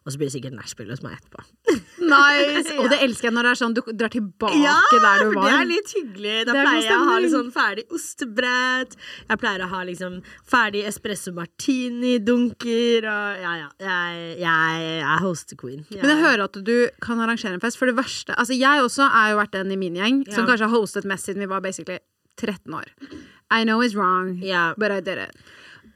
[0.07, 1.45] Og så blir det sikkert nachspiel hos meg etterpå.
[2.11, 2.73] Nice!
[2.81, 5.45] Og det elsker jeg når det er sånn du drar tilbake der du for var.
[5.51, 6.37] det er litt hyggelig.
[6.49, 8.97] Da er pleier jeg å ha litt sånn ferdig ostebrett.
[9.29, 10.17] Jeg pleier å ha liksom
[10.49, 13.07] ferdig espresso martini-dunker.
[13.11, 13.69] Og ja, ja.
[13.85, 15.85] Jeg, jeg er hostequeen.
[15.91, 17.79] Jeg- Men jeg hører at du kan arrangere en fest.
[17.79, 20.69] For det verste Altså, jeg også er jo vært den i min gjeng som kanskje
[20.69, 21.99] har hostet mest siden vi var basically
[22.37, 22.89] 13 år.
[23.51, 24.75] I know it's wrong, yeah.
[24.79, 25.37] but I did it.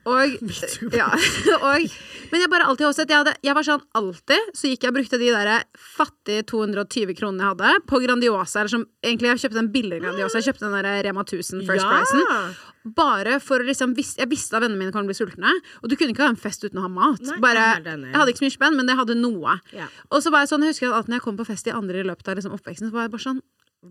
[0.05, 0.34] Og,
[1.00, 1.07] ja,
[1.68, 1.86] og
[2.32, 3.09] Men jeg bare alltid hostet.
[3.09, 7.16] Jeg, hadde, jeg var sånn alltid så gikk jeg og brukte de der fattige 220
[7.18, 8.61] kronene jeg hadde, på Grandiosa.
[8.62, 10.40] Eller som egentlig jeg kjøpte en billigere Grandiosa.
[10.40, 11.90] Jeg kjøpte den der Rema 1000 First Ja.
[11.94, 12.55] Pricen.
[12.84, 15.52] Bare for å liksom Jeg visste at vennene mine kom til å bli sultne.
[15.80, 17.22] Og du kunne ikke ha en fest uten å ha mat.
[17.24, 19.57] Nei, Bare, jeg hadde ikke så mye spenn, men jeg hadde noe.
[19.72, 19.88] Ja.
[20.11, 22.02] Og så var jeg sånn, jeg husker at når jeg kom på fest i andre
[22.02, 23.40] i løpet av liksom oppveksten, så var jeg bare sånn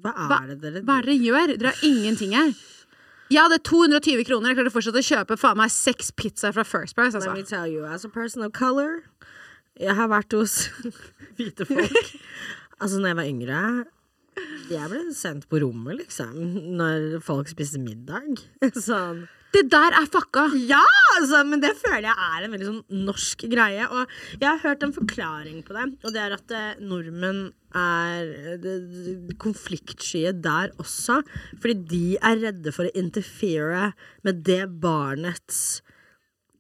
[0.03, 1.55] Hva Hva, er det dere hva er det dere gjør?
[1.57, 2.53] Dere har ingenting her.
[3.31, 4.49] Jeg hadde 220 kroner.
[4.51, 7.15] Jeg klarte fortsatt å kjøpe faen meg seks pizzaer fra First Price.
[7.17, 7.49] Let me Altså.
[7.49, 9.03] tell you, as a person of color
[9.79, 10.69] Jeg har vært hos
[11.39, 12.11] hvite folk.
[12.81, 13.61] altså, når jeg var yngre
[14.71, 16.33] Jeg ble sendt på rommet, liksom,
[16.79, 18.39] når folk spiste middag.
[18.89, 19.25] Sånn.
[19.53, 20.47] Det der er fucka!
[20.65, 20.81] Ja,
[21.19, 23.85] altså, men det føler jeg er en veldig sånn norsk greie.
[23.85, 24.09] Og
[24.39, 27.43] jeg har hørt en forklaring på det, og det er at eh, nordmenn
[27.77, 29.37] er eh, det-
[30.41, 31.19] der også.
[31.61, 33.91] Fordi de er redde for å interfere
[34.25, 35.83] med det barnets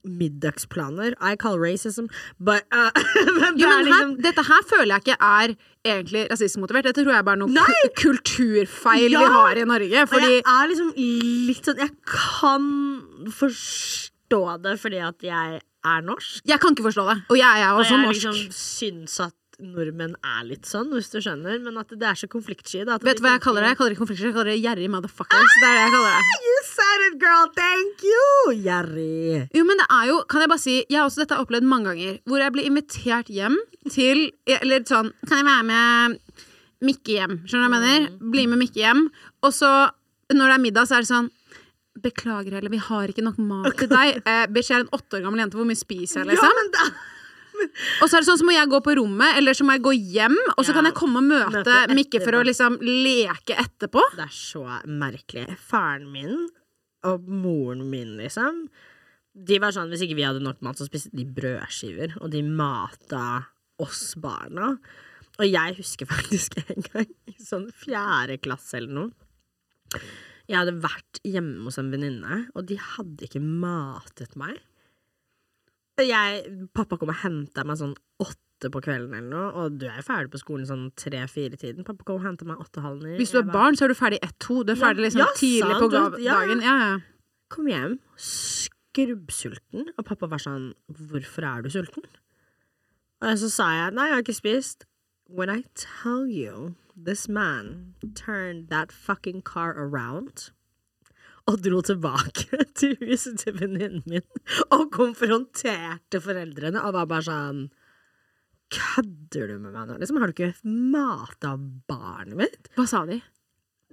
[0.03, 1.13] middagsplaner.
[1.21, 2.07] I call racism,
[2.39, 2.91] but uh,
[3.39, 5.55] men Jo, er men her, liksom dette her føler jeg ikke er
[5.85, 6.85] egentlig rasismemotivert.
[6.89, 7.83] Dette tror jeg bare er noe Nei!
[7.99, 9.19] kulturfeil Ja!
[9.23, 10.01] vi har i Norge.
[10.05, 10.89] Og Fordi jeg er liksom
[11.49, 12.67] litt sånn Jeg kan
[13.41, 16.41] forstå det fordi at jeg er norsk.
[16.47, 17.17] jeg kan ikke forstå det.
[17.29, 18.27] Og jeg er Og også jeg norsk.
[18.27, 21.59] liksom syns at nordmenn er litt sånn, hvis du skjønner.
[21.63, 22.83] Men at det er så konfliktsky.
[22.87, 23.73] da, at Vet du hva jeg kaller det?
[23.73, 25.57] Jeg kaller det konfliktsky, jeg kaller det gjerrig motherfuckers.
[25.61, 26.39] Det er det jeg kaller det.
[26.47, 27.47] You said it, girl!
[27.57, 28.55] Thank you!
[28.63, 29.43] Gjerrig.
[29.55, 31.91] Jo, men det er jo, kan jeg bare si Jeg har også dette opplevd mange
[31.91, 33.55] ganger Hvor jeg blir invitert hjem
[33.91, 36.17] til Eller sånn, kan jeg være med
[36.83, 38.17] Mikke hjem, skjønner du hva jeg mener?
[38.33, 39.05] Bli med Mikke hjem
[39.45, 39.71] Og så,
[40.33, 41.29] når det er middag, så er det sånn
[42.03, 45.19] Beklager, eller vi har ikke nok mat til deg eh, Bitch, jeg er en åtte
[45.19, 46.49] år gammel jente Hvor mye spiser jeg, liksom?
[46.49, 46.87] Ja, men da,
[48.01, 49.83] Og så er det sånn, så må jeg gå på rommet Eller så må jeg
[49.85, 52.79] gå hjem Og så Ja, kan jeg komme og møte, møte Mikke For å liksom
[52.81, 55.45] leke etterpå det er så merkelig.
[55.61, 56.47] Faren min
[57.07, 58.65] og moren min, liksom
[59.33, 62.43] De var sånn, Hvis ikke vi hadde nok mat, så spiste de brødskiver, og de
[62.45, 63.45] mata
[63.81, 64.75] oss barna.
[65.41, 70.03] Og jeg husker faktisk en gang, i sånn fjerde klasse eller noe
[70.47, 74.61] Jeg hadde vært hjemme hos en venninne, og de hadde ikke matet meg.
[76.01, 77.93] Jeg, pappa kom og henta meg sånn
[78.23, 81.85] åtte på kvelden eller noe, og du er jo ferdig på skolen sånn tre-fire-tiden.
[81.85, 83.17] Pappa kom og henta meg åtte-halv ni.
[83.19, 84.63] Hvis du er barn, så er du ferdig ett-to.
[84.65, 86.39] Du er ferdig liksom ja, tidlig på sant, på du, ja.
[86.39, 86.63] dagen.
[86.65, 86.95] Ja, ja.
[87.53, 92.09] kom hjem skrubbsulten, og pappa var sånn 'Hvorfor er du sulten?'
[93.21, 94.85] Og så sa jeg 'Nei, jeg har ikke spist'.
[95.29, 100.51] When I tell you this man turned that fucking car around
[101.51, 104.23] og dro tilbake til huset til venninnen min
[104.71, 107.63] og konfronterte foreldrene og var bare sånn
[108.73, 109.99] Kødder du med meg nå?
[110.01, 111.51] Liksom, har du ikke mata
[111.91, 112.71] barnet mitt?
[112.73, 113.19] Hva sa de?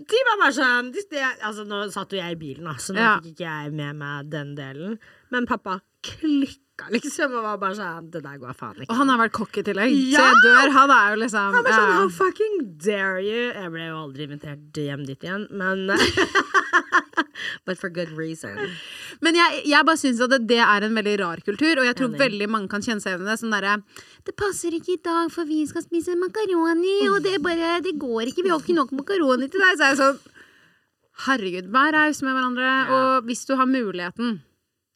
[0.01, 3.03] De var bare sånn de, de, altså, Nå satt jo jeg i bilen, så nå
[3.03, 3.11] Ja.
[3.21, 4.95] fikk ikke jeg med meg den delen.
[5.35, 5.75] Men pappa
[6.07, 8.89] klikka liksom og var bare sånn Det der går faen ikke.
[8.89, 9.93] Og han har vært kokk i tillegg.
[10.15, 10.73] Så jeg dør.
[10.79, 11.99] Han er jo liksom Han er sånn, ja.
[11.99, 12.57] How fucking
[12.87, 13.43] dare you?
[13.53, 15.85] Jeg ble jo aldri invitert hjem dit igjen, men
[17.67, 18.57] But for good reason.
[19.21, 21.97] Men jeg, jeg bare syns at det, det er en veldig rar kultur, og jeg
[21.99, 22.21] tror Enig.
[22.25, 23.39] veldig mange kan kjenne seg igjen i det.
[23.43, 23.77] Sånn derre
[24.27, 28.31] Det passer ikke i dag, for vi skal spise makaroni, og det bare Det går
[28.33, 29.79] ikke, vi har ikke nok makaroni til deg.
[29.81, 30.21] Så er jeg sånn
[31.27, 34.39] Herregud, vær raus med hverandre, og hvis du har muligheten,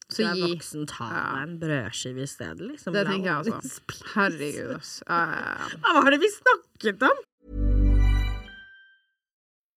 [0.09, 1.43] Du så er voksen, ta Ja.
[1.43, 2.93] en brødskive i stedet, liksom.
[2.93, 3.81] Det tenker jeg også.
[4.15, 4.91] Herregud, ass.
[5.07, 5.77] Ja, ja, ja.
[5.85, 7.21] Hva var det vi snakket om?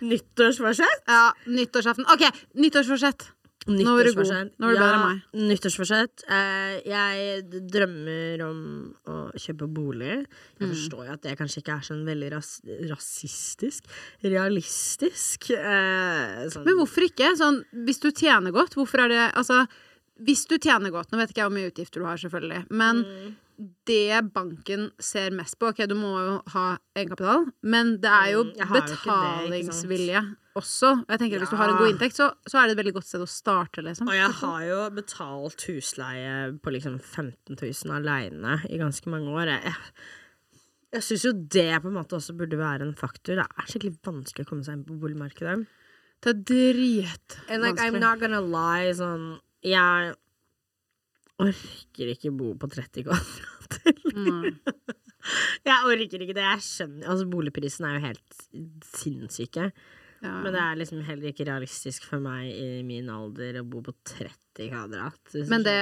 [0.00, 1.04] Nyttårsforsett?
[1.06, 2.04] ja, nyttårsaften.
[2.12, 2.24] OK,
[2.54, 3.28] nyttårsforsett.
[3.68, 4.26] Nå var du god.
[4.58, 5.18] Nå var du bedre enn meg.
[5.36, 6.22] Ja, nyttårsforsett.
[6.32, 8.60] Eh, jeg drømmer om
[9.06, 10.26] å kjøpe bolig.
[10.58, 10.70] Jeg Mm.
[10.72, 13.84] forstår jo at det kanskje ikke er sånn veldig ras rasistisk.
[14.24, 15.50] Realistisk.
[15.50, 16.64] Eh, sånn.
[16.64, 17.34] Men hvorfor ikke?
[17.38, 19.66] Sånn, hvis du tjener godt, hvorfor er det Altså,
[20.24, 23.04] hvis du tjener godt Nå vet ikke jeg hvor mye utgifter du har, selvfølgelig, men
[23.04, 23.36] Mm.
[23.88, 26.64] Det banken ser mest på Ok, du må jo ha
[26.96, 30.22] egenkapital, men det er jo Mm, jo det, betalingsvilje
[30.58, 30.92] også.
[31.08, 32.94] Jeg tenker at Hvis du har en god inntekt, så, så er det et veldig
[32.98, 34.08] godt sted å starte, liksom.
[34.10, 39.52] Og jeg har jo betalt husleie på liksom 15 000 aleine i ganske mange år.
[39.54, 39.74] Jeg,
[40.96, 43.38] jeg syns jo det på en måte også burde være en faktor.
[43.38, 45.60] Det er skikkelig vanskelig å komme seg inn på boligmarkedet.
[46.20, 47.46] Det er dritvanskelig.
[47.48, 50.14] And like, I'm not gonna lie, sånn Jeg
[51.46, 53.78] orker ikke bo på 30 kvadrat.
[54.14, 54.58] Mm.
[55.68, 56.44] Jeg orker ikke det.
[56.46, 58.38] Jeg skjønner Altså, boligprisen er jo helt
[58.88, 59.70] sinnssyke.
[60.20, 60.34] Ja.
[60.44, 63.94] Men det er liksom heller ikke realistisk for meg i min alder å bo på
[64.10, 65.36] 30 kvadrat.
[65.48, 65.76] Men det.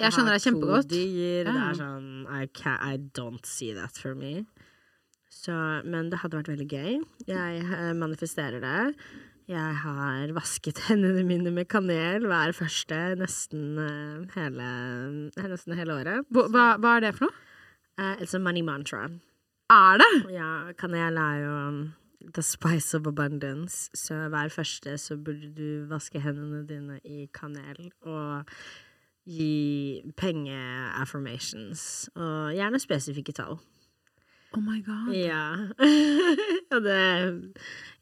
[0.00, 0.90] Jeg skjønner deg kjempegodt.
[0.92, 1.48] dyr.
[1.48, 4.42] Det er sånn I, can, I don't see that for me.
[5.32, 5.54] Så,
[5.84, 6.92] men det hadde vært veldig gøy.
[7.28, 8.78] Jeg eh, manifesterer det.
[9.46, 14.70] Jeg har vasket hendene mine med kanel hver første nesten eh, hele,
[15.38, 16.26] nesten hele året.
[16.34, 16.48] Hva,
[16.82, 17.42] hva- er det for noe?
[17.96, 19.04] Uh, it's a money mantra.
[19.72, 20.10] Er det?
[20.34, 20.48] Ja,
[20.78, 21.78] kanel er jo um,
[22.34, 23.86] the spice of abundance.
[23.96, 28.50] Så hver første så burde du vaske hendene dine i kanel og
[29.26, 31.86] gi penge-affirmations.
[32.18, 33.56] Og gjerne spesifikke tall.
[34.56, 35.12] Oh my god.
[35.12, 35.68] Ja.
[36.72, 37.52] Og det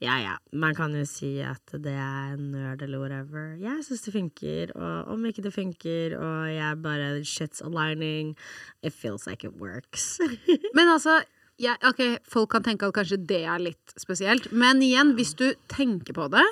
[0.00, 0.34] Ja, ja.
[0.52, 3.56] Man kan jo si at det er nerd eller whatever.
[3.58, 8.36] Jeg syns det funker, og om ikke det funker, og jeg bare shit's aligning,
[8.82, 10.20] it feels like it works.
[10.76, 11.22] Men altså
[11.58, 15.52] ja, ok, Folk kan tenke at kanskje det er litt spesielt, men igjen, hvis du
[15.70, 16.42] tenker på det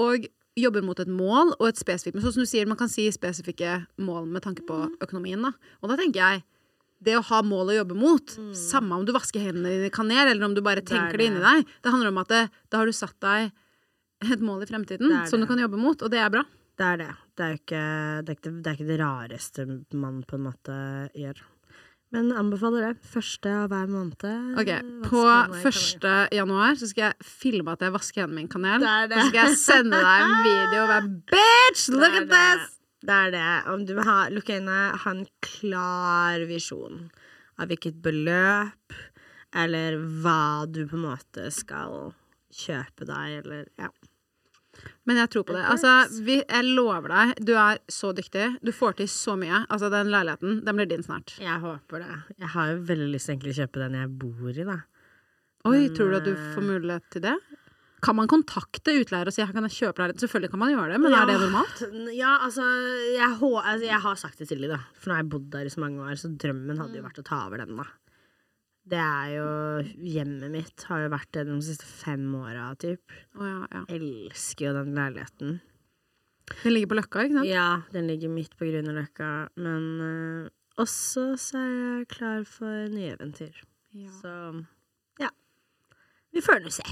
[0.00, 0.24] og
[0.56, 3.04] jobber mot et mål og et spesifikt Men sånn som du sier, man kan si
[3.12, 5.52] spesifikke mål med tanke på økonomien, da.
[5.82, 6.44] Og da tenker jeg
[7.04, 10.30] det å ha mål å jobbe mot, samme om du vasker hendene dine i kanel,
[10.30, 11.46] eller om du bare er tenker det inni det.
[11.46, 12.42] deg, det handler om at det,
[12.72, 13.50] da har du satt deg
[14.24, 16.46] et mål i fremtiden som du kan jobbe mot, og det er bra.
[16.76, 17.12] Det er det.
[17.36, 17.82] Det er ikke
[18.24, 19.66] det, er ikke, det, er ikke det rareste
[19.96, 20.74] man på en måte
[21.16, 21.40] gjør.
[22.14, 23.08] Men anbefaler det.
[23.10, 24.26] Første av hver måned.
[24.60, 24.70] Ok,
[25.08, 25.24] På
[25.58, 26.06] 1.
[26.36, 28.84] januar så skal jeg filme at jeg vasker hendene mine i kanel.
[28.84, 29.18] Det er det.
[29.18, 32.75] Og så skal jeg sende deg en video og være Bitch, look at this!
[33.06, 33.50] Det er det.
[33.70, 37.06] Om du vil ha, Lukk øynene, ha en klar visjon
[37.56, 38.96] av hvilket beløp
[39.56, 42.10] eller hva du på en måte skal
[42.52, 43.88] kjøpe deg, eller ja.
[45.08, 45.62] Men jeg tror på det.
[45.70, 45.92] Altså,
[46.26, 48.48] vi, jeg lover deg, du er så dyktig.
[48.60, 49.62] Du får til så mye.
[49.72, 51.36] Altså, den leiligheten, den blir din snart.
[51.40, 52.18] Jeg håper det.
[52.36, 54.80] Jeg har jo veldig lyst til å kjøpe den jeg bor i, da.
[55.66, 57.36] Oi, Men, tror du at du eh, får mulighet til det?
[58.06, 60.22] Kan man kontakte utleier og si kan jeg kjøpe leiligheten?
[60.22, 61.84] Selvfølgelig kan man gjøre det, men er det normalt?
[62.14, 62.64] Ja, altså
[63.10, 64.82] jeg, altså jeg har sagt det til dem, da.
[64.94, 67.22] For nå har jeg bodd der i så mange år, så drømmen hadde jo vært
[67.22, 67.86] å ta over den, da.
[68.86, 69.46] Det er jo
[70.06, 73.16] Hjemmet mitt har jo vært det de siste fem åra, typ.
[73.34, 73.80] Oh, ja, ja.
[73.96, 75.56] Elsker jo den leiligheten.
[76.52, 77.50] Den ligger på Løkka, ikke sant?
[77.50, 83.16] Ja, den ligger midt på Grünerløkka, men eh, også så er jeg klar for nye
[83.16, 83.58] eventyr.
[83.96, 84.12] Ja.
[84.20, 84.36] Så
[85.18, 85.32] ja.
[86.30, 86.86] Vi får nå se.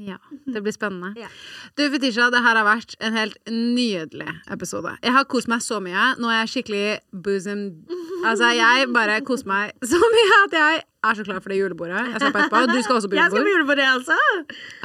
[0.00, 0.16] Ja,
[0.48, 1.10] det blir spennende.
[1.20, 1.28] Ja.
[1.76, 4.94] Du, Fetisha, det her har vært en helt nydelig episode.
[5.04, 6.04] Jeg har kost meg så mye.
[6.16, 6.86] Nå er jeg skikkelig
[7.26, 7.66] bosom
[8.28, 12.00] Altså, jeg bare koser meg så mye at jeg er så klar for det julebordet
[12.00, 12.62] jeg skal på etterpå.
[12.72, 13.80] Du skal også på Jeg skal på julebord.
[13.84, 14.18] altså.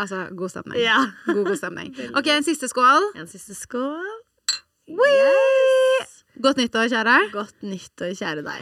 [0.04, 0.80] Altså, god stemning.
[0.84, 1.00] Ja.
[1.28, 1.90] God, god stemning.
[2.20, 3.12] OK, en siste skål.
[3.20, 4.14] En siste skål.
[4.92, 6.12] Yes!
[6.44, 7.18] Godt nyttår, kjære.
[7.34, 8.62] Godt nyttår, kjære deg.